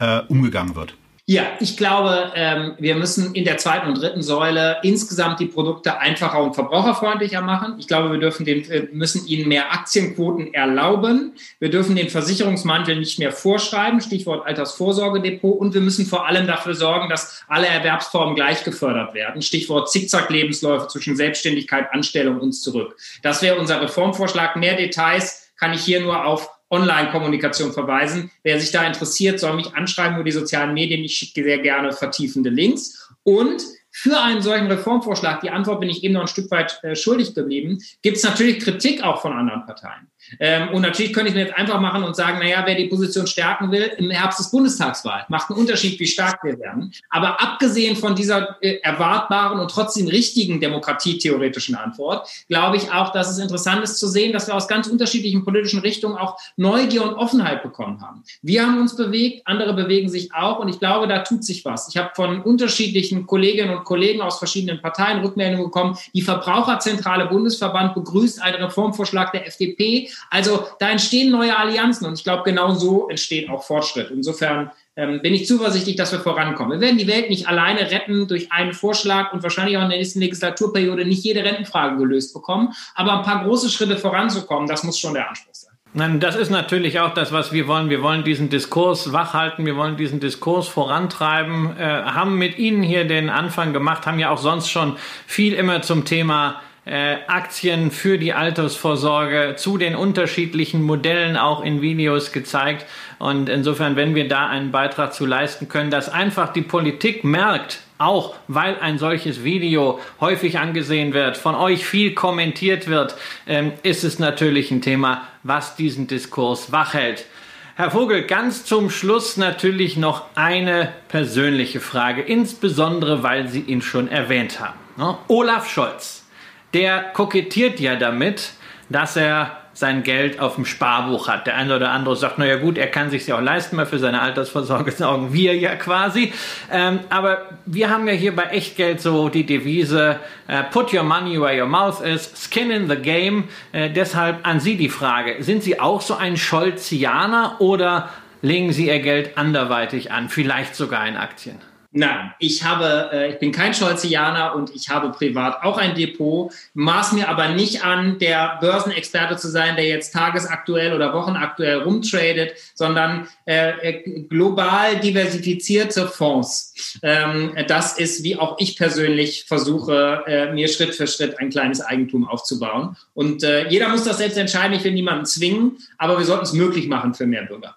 [0.00, 0.96] äh, umgegangen wird?
[1.28, 5.98] Ja, ich glaube, ähm, wir müssen in der zweiten und dritten Säule insgesamt die Produkte
[5.98, 7.74] einfacher und verbraucherfreundlicher machen.
[7.80, 11.32] Ich glaube, wir dürfen den, äh, müssen ihnen mehr Aktienquoten erlauben.
[11.58, 15.58] Wir dürfen den Versicherungsmantel nicht mehr vorschreiben, Stichwort Altersvorsorgedepot.
[15.58, 19.42] Und wir müssen vor allem dafür sorgen, dass alle Erwerbsformen gleich gefördert werden.
[19.42, 22.96] Stichwort Zickzack-Lebensläufe zwischen Selbstständigkeit, Anstellung und zurück.
[23.22, 24.54] Das wäre unser Reformvorschlag.
[24.54, 28.30] Mehr Details kann ich hier nur auf Online-Kommunikation verweisen.
[28.42, 31.04] Wer sich da interessiert, soll mich anschreiben über die sozialen Medien.
[31.04, 33.08] Ich schicke sehr gerne vertiefende Links.
[33.22, 36.94] Und für einen solchen Reformvorschlag, die Antwort bin ich eben noch ein Stück weit äh,
[36.94, 40.10] schuldig geblieben, gibt es natürlich Kritik auch von anderen Parteien.
[40.40, 43.26] Ähm, und natürlich könnte ich mir jetzt einfach machen und sagen, naja, wer die Position
[43.26, 45.24] stärken will, im Herbst ist Bundestagswahl.
[45.28, 46.92] Macht einen Unterschied, wie stark wir werden.
[47.10, 53.30] Aber abgesehen von dieser äh, erwartbaren und trotzdem richtigen demokratietheoretischen Antwort, glaube ich auch, dass
[53.30, 57.14] es interessant ist zu sehen, dass wir aus ganz unterschiedlichen politischen Richtungen auch Neugier und
[57.14, 58.22] Offenheit bekommen haben.
[58.42, 61.88] Wir haben uns bewegt, andere bewegen sich auch und ich glaube, da tut sich was.
[61.88, 65.96] Ich habe von unterschiedlichen Kolleginnen und Kollegen aus verschiedenen Parteien Rückmeldungen bekommen.
[66.14, 70.08] Die Verbraucherzentrale Bundesverband begrüßt einen Reformvorschlag der FDP.
[70.30, 74.10] Also da entstehen neue Allianzen und ich glaube, genau so entsteht auch Fortschritt.
[74.10, 76.80] Insofern ähm, bin ich zuversichtlich, dass wir vorankommen.
[76.80, 79.98] Wir werden die Welt nicht alleine retten durch einen Vorschlag und wahrscheinlich auch in der
[79.98, 82.72] nächsten Legislaturperiode nicht jede Rentenfrage gelöst bekommen.
[82.94, 85.66] Aber ein paar große Schritte voranzukommen, das muss schon der Anspruch sein.
[85.92, 87.88] Nein, das ist natürlich auch das, was wir wollen.
[87.88, 93.06] Wir wollen diesen Diskurs wachhalten, wir wollen diesen Diskurs vorantreiben, äh, haben mit Ihnen hier
[93.06, 98.16] den Anfang gemacht, haben ja auch sonst schon viel immer zum Thema äh, Aktien für
[98.16, 102.86] die Altersvorsorge zu den unterschiedlichen Modellen auch in Videos gezeigt.
[103.18, 107.80] Und insofern, wenn wir da einen Beitrag zu leisten können, dass einfach die Politik merkt,
[107.98, 113.16] auch weil ein solches Video häufig angesehen wird, von euch viel kommentiert wird,
[113.48, 117.26] ähm, ist es natürlich ein Thema, was diesen Diskurs wachhält.
[117.74, 124.08] Herr Vogel, ganz zum Schluss natürlich noch eine persönliche Frage, insbesondere weil Sie ihn schon
[124.08, 124.78] erwähnt haben.
[124.96, 125.18] Ne?
[125.28, 126.25] Olaf Scholz
[126.74, 128.52] der kokettiert ja damit,
[128.88, 131.46] dass er sein Geld auf dem Sparbuch hat.
[131.46, 133.98] Der eine oder andere sagt, naja gut, er kann sich ja auch leisten, mal für
[133.98, 136.32] seine Altersvorsorge sorgen wir ja quasi.
[136.72, 141.38] Ähm, aber wir haben ja hier bei Echtgeld so die Devise, äh, put your money
[141.38, 143.44] where your mouth is, skin in the game.
[143.72, 148.08] Äh, deshalb an Sie die Frage, sind Sie auch so ein Scholzianer oder
[148.40, 151.58] legen Sie Ihr Geld anderweitig an, vielleicht sogar in Aktien?
[151.98, 156.52] Nein, ich habe, äh, ich bin kein Scholzianer und ich habe privat auch ein Depot,
[156.74, 162.52] maß mir aber nicht an, der Börsenexperte zu sein, der jetzt tagesaktuell oder wochenaktuell rumtradet,
[162.74, 167.00] sondern äh, äh, global diversifizierte Fonds.
[167.02, 171.80] Ähm, das ist, wie auch ich persönlich versuche, äh, mir Schritt für Schritt ein kleines
[171.80, 172.98] Eigentum aufzubauen.
[173.14, 174.76] Und äh, jeder muss das selbst entscheiden.
[174.76, 177.74] Ich will niemanden zwingen, aber wir sollten es möglich machen für mehr Bürger.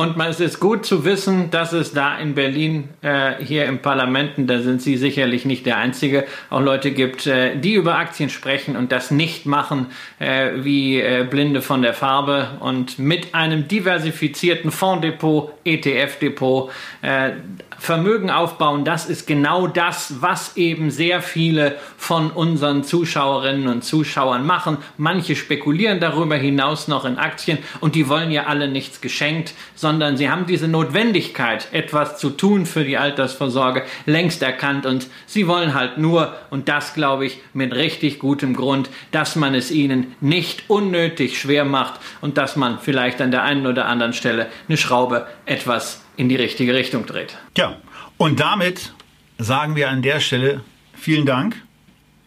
[0.00, 4.46] Und es ist gut zu wissen, dass es da in Berlin, äh, hier im Parlamenten,
[4.46, 8.76] da sind Sie sicherlich nicht der Einzige, auch Leute gibt, äh, die über Aktien sprechen
[8.76, 14.70] und das nicht machen äh, wie äh, Blinde von der Farbe und mit einem diversifizierten
[14.70, 16.70] Fonddepot, ETF-Depot,
[17.02, 17.32] äh,
[17.80, 24.44] Vermögen aufbauen, das ist genau das, was eben sehr viele von unseren Zuschauerinnen und Zuschauern
[24.44, 24.76] machen.
[24.98, 30.18] Manche spekulieren darüber hinaus noch in Aktien und die wollen ja alle nichts geschenkt, sondern
[30.18, 35.72] sie haben diese Notwendigkeit, etwas zu tun für die Altersvorsorge, längst erkannt und sie wollen
[35.72, 40.64] halt nur, und das glaube ich mit richtig gutem Grund, dass man es ihnen nicht
[40.68, 45.26] unnötig schwer macht und dass man vielleicht an der einen oder anderen Stelle eine Schraube
[45.46, 47.38] etwas in die richtige Richtung dreht.
[47.56, 47.76] Ja,
[48.18, 48.92] und damit
[49.38, 50.60] sagen wir an der Stelle
[50.92, 51.56] vielen Dank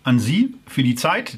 [0.04, 1.38] an Sie für die Zeit,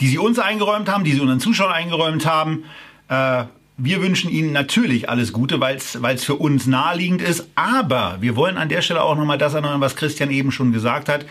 [0.00, 2.64] die Sie uns eingeräumt haben, die Sie unseren Zuschauern eingeräumt haben.
[3.08, 3.44] Äh,
[3.76, 7.46] wir wünschen Ihnen natürlich alles Gute, weil es für uns naheliegend ist.
[7.54, 11.10] Aber wir wollen an der Stelle auch nochmal das erinnern, was Christian eben schon gesagt
[11.10, 11.26] hat.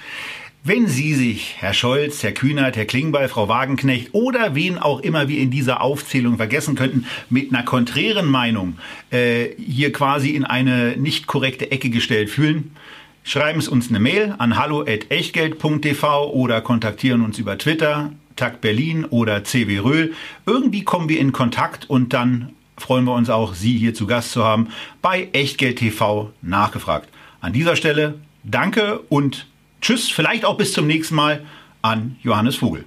[0.63, 5.28] Wenn Sie sich, Herr Scholz, Herr Kühnert, Herr Klingbeil, Frau Wagenknecht oder wen auch immer
[5.28, 8.78] wir in dieser Aufzählung vergessen könnten, mit einer konträren Meinung
[9.10, 12.76] äh, hier quasi in eine nicht korrekte Ecke gestellt fühlen,
[13.24, 19.43] schreiben Sie uns eine Mail an hallo.echtgeld.tv oder kontaktieren uns über Twitter, Tag Berlin oder
[19.43, 20.13] CW Röhl.
[20.45, 24.32] Irgendwie kommen wir in Kontakt und dann freuen wir uns auch, Sie hier zu Gast
[24.32, 24.67] zu haben
[25.02, 27.10] bei Echtgeld TV nachgefragt.
[27.39, 29.47] An dieser Stelle danke und
[29.81, 31.43] Tschüss, vielleicht auch bis zum nächsten Mal
[31.81, 32.85] an Johannes Vogel.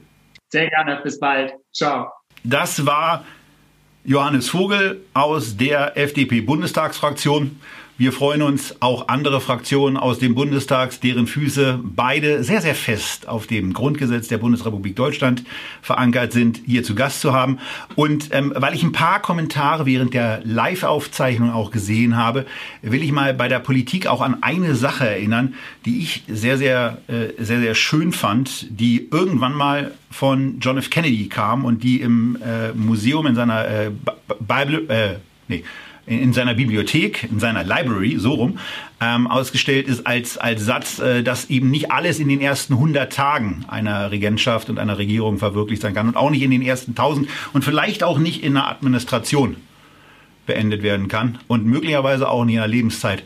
[0.51, 1.53] Sehr gerne, bis bald.
[1.73, 2.09] Ciao.
[2.45, 3.25] Das war
[4.05, 7.61] Johannes Vogel aus der FDP-Bundestagsfraktion.
[7.97, 13.29] Wir freuen uns auch andere Fraktionen aus dem Bundestag, deren Füße beide sehr, sehr fest
[13.29, 15.45] auf dem Grundgesetz der Bundesrepublik Deutschland
[15.81, 17.61] verankert sind, hier zu Gast zu haben.
[17.95, 22.47] Und ähm, weil ich ein paar Kommentare während der Live-Aufzeichnung auch gesehen habe,
[22.83, 25.55] will ich mal bei der Politik auch an eine Sache erinnern,
[25.85, 30.91] die ich sehr, sehr, äh, sehr, sehr schön fand, die irgendwann mal von John F.
[30.91, 33.91] Kennedy kam und die im äh, Museum in seiner äh,
[34.41, 35.15] Bible, äh,
[35.47, 35.63] nee,
[36.07, 38.59] in seiner Bibliothek, in seiner Library, so rum,
[39.01, 43.13] ähm, ausgestellt ist als, als Satz, äh, dass eben nicht alles in den ersten 100
[43.13, 46.93] Tagen einer Regentschaft und einer Regierung verwirklicht sein kann und auch nicht in den ersten
[46.93, 49.57] 1000 und vielleicht auch nicht in einer Administration
[50.47, 53.23] beendet werden kann und möglicherweise auch in einer Lebenszeit.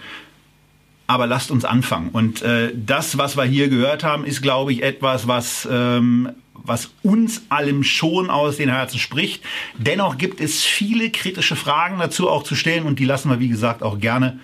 [1.09, 2.11] Aber lasst uns anfangen.
[2.11, 6.29] Und äh, das, was wir hier gehört haben, ist, glaube ich, etwas, was ähm,
[6.65, 9.43] was uns allem schon aus den Herzen spricht.
[9.77, 13.49] Dennoch gibt es viele kritische Fragen dazu auch zu stellen und die lassen wir, wie
[13.49, 14.39] gesagt, auch gerne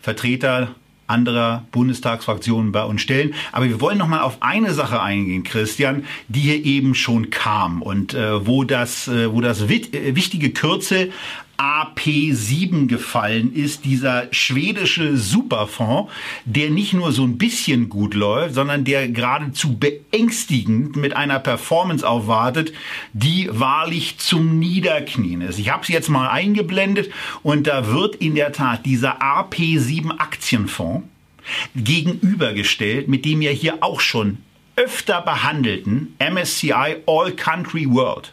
[0.00, 0.74] Vertreter
[1.06, 3.34] anderer Bundestagsfraktionen bei uns stellen.
[3.52, 7.82] Aber wir wollen noch mal auf eine Sache eingehen, Christian, die hier eben schon kam
[7.82, 11.12] und äh, wo das, äh, wo das wit äh, wichtige Kürzel
[11.58, 16.12] AP7 gefallen ist, dieser schwedische Superfonds,
[16.44, 22.06] der nicht nur so ein bisschen gut läuft, sondern der geradezu beängstigend mit einer Performance
[22.06, 22.72] aufwartet,
[23.12, 25.58] die wahrlich zum Niederknien ist.
[25.58, 27.10] Ich habe es jetzt mal eingeblendet
[27.42, 31.06] und da wird in der Tat dieser AP7 Aktienfonds
[31.76, 34.38] gegenübergestellt, mit dem ja hier auch schon
[34.76, 38.32] öfter behandelten MSCI All Country World.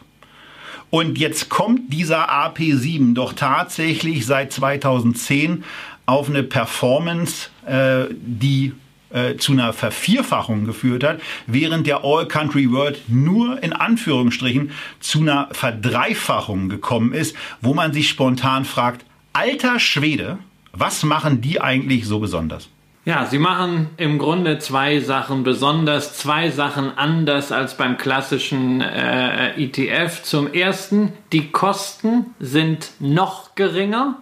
[0.92, 5.64] Und jetzt kommt dieser AP7 doch tatsächlich seit 2010
[6.04, 8.74] auf eine Performance, äh, die
[9.08, 15.20] äh, zu einer Vervierfachung geführt hat, während der All Country World nur in Anführungsstrichen zu
[15.20, 20.40] einer Verdreifachung gekommen ist, wo man sich spontan fragt, alter Schwede,
[20.72, 22.68] was machen die eigentlich so besonders?
[23.04, 29.60] Ja, sie machen im Grunde zwei Sachen besonders, zwei Sachen anders als beim klassischen äh,
[29.60, 30.22] ETF.
[30.22, 34.18] Zum ersten, die Kosten sind noch geringer.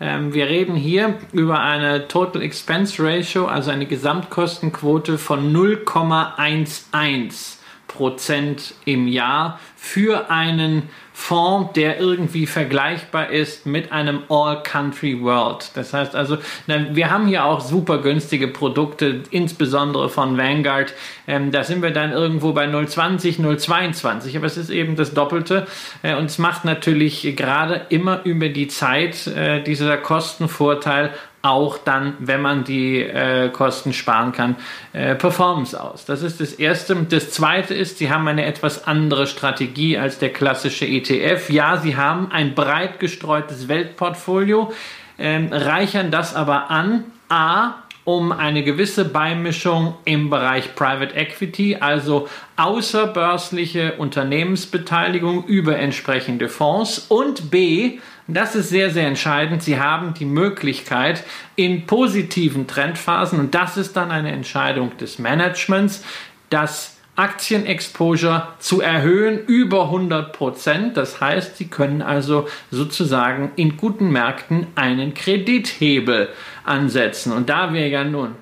[0.00, 7.56] Ähm, wir reden hier über eine Total Expense Ratio, also eine Gesamtkostenquote von 0,11
[7.88, 15.70] Prozent im Jahr für einen Fonds, der irgendwie vergleichbar ist mit einem All-Country World.
[15.74, 20.94] Das heißt also, wir haben hier auch super günstige Produkte, insbesondere von Vanguard.
[21.26, 25.66] Ähm, da sind wir dann irgendwo bei 0,20, 0,22, aber es ist eben das Doppelte.
[26.02, 31.10] Äh, und es macht natürlich gerade immer über die Zeit äh, dieser Kostenvorteil
[31.42, 34.56] auch dann, wenn man die äh, Kosten sparen kann,
[34.92, 36.04] äh, Performance aus.
[36.04, 36.94] Das ist das Erste.
[37.08, 41.50] Das Zweite ist, sie haben eine etwas andere Strategie als der klassische ETF.
[41.50, 44.72] Ja, sie haben ein breit gestreutes Weltportfolio,
[45.18, 47.04] ähm, reichern das aber an.
[47.28, 56.98] A, um eine gewisse Beimischung im Bereich Private Equity, also außerbörsliche Unternehmensbeteiligung über entsprechende Fonds
[57.08, 58.00] und B,
[58.34, 59.62] Das ist sehr, sehr entscheidend.
[59.62, 61.24] Sie haben die Möglichkeit
[61.56, 66.04] in positiven Trendphasen, und das ist dann eine Entscheidung des Managements,
[66.50, 70.96] das Aktienexposure zu erhöhen über 100 Prozent.
[70.96, 76.30] Das heißt, Sie können also sozusagen in guten Märkten einen Kredithebel
[76.64, 77.32] ansetzen.
[77.32, 78.34] Und da wir ja nun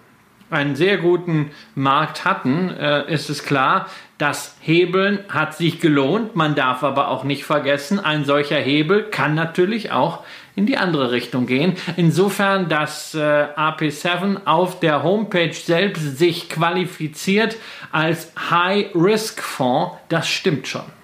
[0.51, 3.87] einen sehr guten Markt hatten, äh, ist es klar,
[4.19, 6.37] das Hebeln hat sich gelohnt.
[6.37, 10.25] Man darf aber auch nicht vergessen, ein solcher Hebel kann natürlich auch
[10.57, 11.77] in die andere Richtung gehen.
[11.97, 17.57] Insofern, dass äh, AP7 auf der Homepage selbst sich qualifiziert
[17.93, 21.00] als High-Risk-Fonds, das stimmt schon.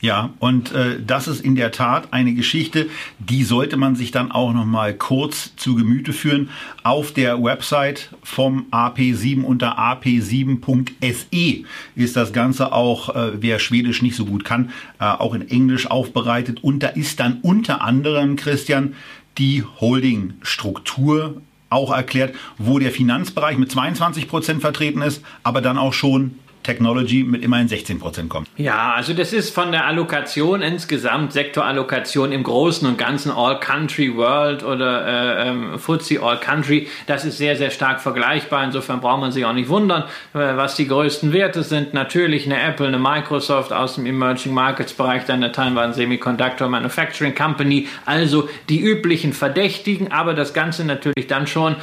[0.00, 2.88] Ja, und äh, das ist in der Tat eine Geschichte,
[3.18, 6.50] die sollte man sich dann auch noch mal kurz zu Gemüte führen.
[6.84, 11.64] Auf der Website vom AP7 unter ap7.se
[11.96, 14.70] ist das Ganze auch, äh, wer Schwedisch nicht so gut kann,
[15.00, 16.62] äh, auch in Englisch aufbereitet.
[16.62, 18.94] Und da ist dann unter anderem, Christian,
[19.36, 25.92] die Holdingstruktur auch erklärt, wo der Finanzbereich mit 22 Prozent vertreten ist, aber dann auch
[25.92, 26.36] schon
[26.68, 28.46] Technology mit immerhin 16 Prozent kommt.
[28.58, 34.14] Ja, also das ist von der Allokation insgesamt, Sektorallokation im Großen und Ganzen All Country
[34.14, 38.64] World oder äh, ähm, FTSE All Country, das ist sehr, sehr stark vergleichbar.
[38.64, 40.02] Insofern braucht man sich auch nicht wundern,
[40.34, 41.94] äh, was die größten Werte sind.
[41.94, 47.34] Natürlich eine Apple, eine Microsoft aus dem Emerging Markets Bereich, dann eine Taiwan Semiconductor Manufacturing
[47.34, 51.76] Company, also die üblichen Verdächtigen, aber das Ganze natürlich dann schon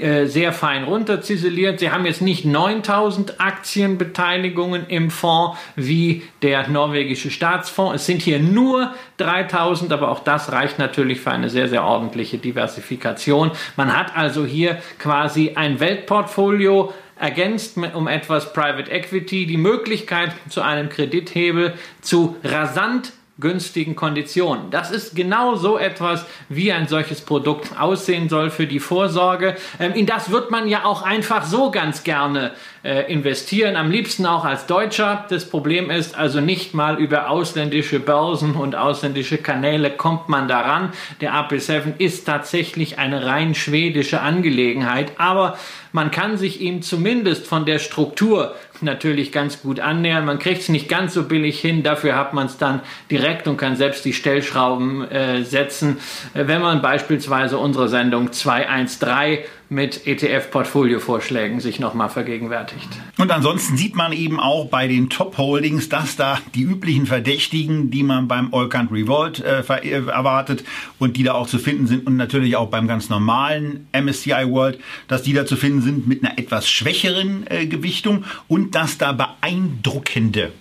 [0.00, 1.80] äh, sehr fein runterziseliert.
[1.80, 7.96] Sie haben jetzt nicht 9000 Aktienbeteiligungen im Fonds wie der norwegische Staatsfonds.
[7.96, 12.38] Es sind hier nur 3000, aber auch das reicht natürlich für eine sehr, sehr ordentliche
[12.38, 13.52] Diversifikation.
[13.76, 20.62] Man hat also hier quasi ein Weltportfolio ergänzt um etwas Private Equity, die Möglichkeit zu
[20.62, 24.70] einem Kredithebel zu rasant günstigen Konditionen.
[24.70, 29.56] Das ist genau so etwas, wie ein solches Produkt aussehen soll für die Vorsorge.
[29.80, 32.52] Ähm, in das wird man ja auch einfach so ganz gerne
[32.84, 35.24] äh, investieren, am liebsten auch als Deutscher.
[35.30, 40.92] Das Problem ist also nicht mal über ausländische Börsen und ausländische Kanäle kommt man daran.
[41.20, 45.58] Der AP7 ist tatsächlich eine rein schwedische Angelegenheit, aber
[45.90, 48.54] man kann sich ihm zumindest von der Struktur
[48.84, 50.24] natürlich ganz gut annähern.
[50.24, 52.80] Man kriegt es nicht ganz so billig hin, dafür hat man es dann
[53.10, 55.98] direkt und kann selbst die Stellschrauben äh, setzen.
[56.34, 62.88] Äh, wenn man beispielsweise unsere Sendung 213 mit ETF-Portfolio-Vorschlägen sich nochmal vergegenwärtigt.
[63.18, 68.02] Und ansonsten sieht man eben auch bei den Top-Holdings, dass da die üblichen Verdächtigen, die
[68.02, 70.64] man beim All Country Vault äh, äh, erwartet
[70.98, 74.78] und die da auch zu finden sind und natürlich auch beim ganz normalen MSCI World,
[75.08, 79.12] dass die da zu finden sind mit einer etwas schwächeren äh, Gewichtung und dass da
[79.12, 80.52] beeindruckende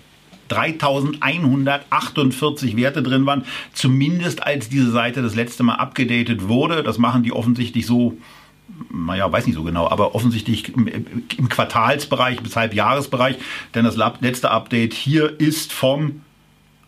[0.49, 3.43] 3148 Werte drin waren,
[3.73, 6.83] zumindest als diese Seite das letzte Mal abgedatet wurde.
[6.83, 8.17] Das machen die offensichtlich so
[8.91, 13.37] naja, weiß nicht so genau, aber offensichtlich im, im Quartalsbereich bis Halbjahresbereich,
[13.75, 16.21] denn das letzte Update hier ist vom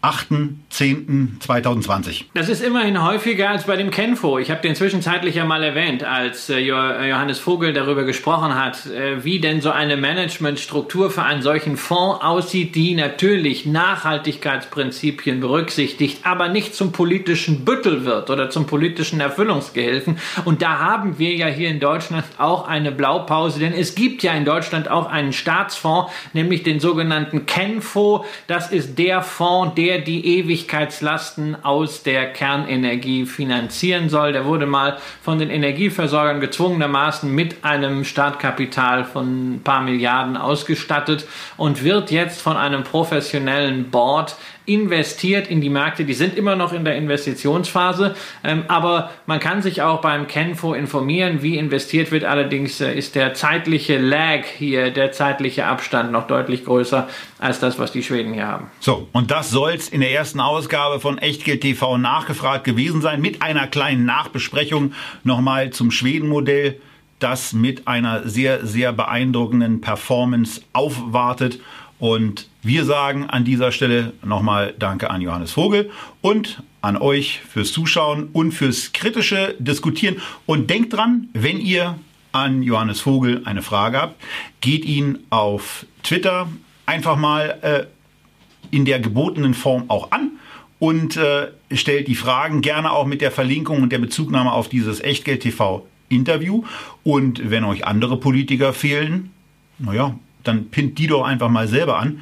[0.06, 2.26] 8.10.2020.
[2.36, 4.38] Das ist immerhin häufiger als bei dem Kenfo.
[4.38, 9.24] Ich habe den zwischenzeitlich ja mal erwähnt, als äh, Johannes Vogel darüber gesprochen hat, äh,
[9.24, 16.50] wie denn so eine Managementstruktur für einen solchen Fonds aussieht, die natürlich Nachhaltigkeitsprinzipien berücksichtigt, aber
[16.50, 20.20] nicht zum politischen Büttel wird oder zum politischen Erfüllungsgehilfen.
[20.46, 24.34] Und da haben wir ja hier in Deutschland auch eine Blaupause, denn es gibt ja
[24.34, 28.24] in Deutschland auch einen Staatsfonds, nämlich den sogenannten Kenfo.
[28.46, 34.34] Das ist der Fonds, der der die Ewigkeitslasten aus der Kernenergie finanzieren soll.
[34.34, 41.26] Der wurde mal von den Energieversorgern gezwungenermaßen mit einem Startkapital von ein paar Milliarden ausgestattet
[41.56, 44.36] und wird jetzt von einem professionellen Board
[44.66, 46.06] investiert in die Märkte.
[46.06, 50.74] Die sind immer noch in der Investitionsphase, ähm, aber man kann sich auch beim Kenfo
[50.74, 52.24] informieren, wie investiert wird.
[52.24, 57.08] Allerdings äh, ist der zeitliche Lag hier, der zeitliche Abstand noch deutlich größer
[57.40, 58.68] als das, was die Schweden hier haben.
[58.80, 63.22] So, und das soll es in der ersten Ausgabe von Echtgeld TV nachgefragt gewesen sein,
[63.22, 64.94] mit einer kleinen Nachbesprechung
[65.24, 66.80] nochmal zum Schweden-Modell
[67.20, 71.60] das mit einer sehr, sehr beeindruckenden Performance aufwartet
[72.00, 75.92] und wir sagen an dieser Stelle nochmal Danke an Johannes Vogel
[76.22, 80.18] und an euch fürs Zuschauen und fürs kritische Diskutieren.
[80.46, 81.98] Und denkt dran, wenn ihr
[82.32, 84.22] an Johannes Vogel eine Frage habt,
[84.62, 86.50] geht ihn auf Twitter
[86.86, 90.32] einfach mal äh, in der gebotenen Form auch an
[90.80, 95.00] und äh, stellt die Fragen gerne auch mit der Verlinkung und der Bezugnahme auf dieses
[95.00, 96.64] Echtgeld TV Interview.
[97.04, 99.32] Und wenn euch andere Politiker fehlen,
[99.80, 100.16] naja,
[100.48, 102.22] dann pinnt die doch einfach mal selber an.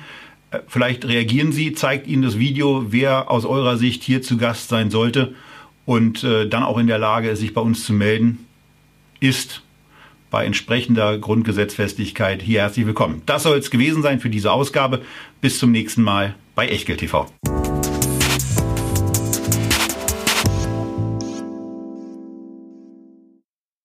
[0.52, 4.70] Äh, vielleicht reagieren Sie, zeigt Ihnen das Video, wer aus eurer Sicht hier zu Gast
[4.70, 5.36] sein sollte.
[5.86, 8.46] und äh, dann auch in der Lage sich bei uns zu melden,
[9.20, 9.64] ist
[10.32, 13.22] bei entsprechender Grundgesetzfestigkeit hier herzlich willkommen.
[13.26, 15.02] Das soll es gewesen sein für diese Ausgabe.
[15.42, 17.28] Bis zum nächsten Mal bei Echtgeld TV.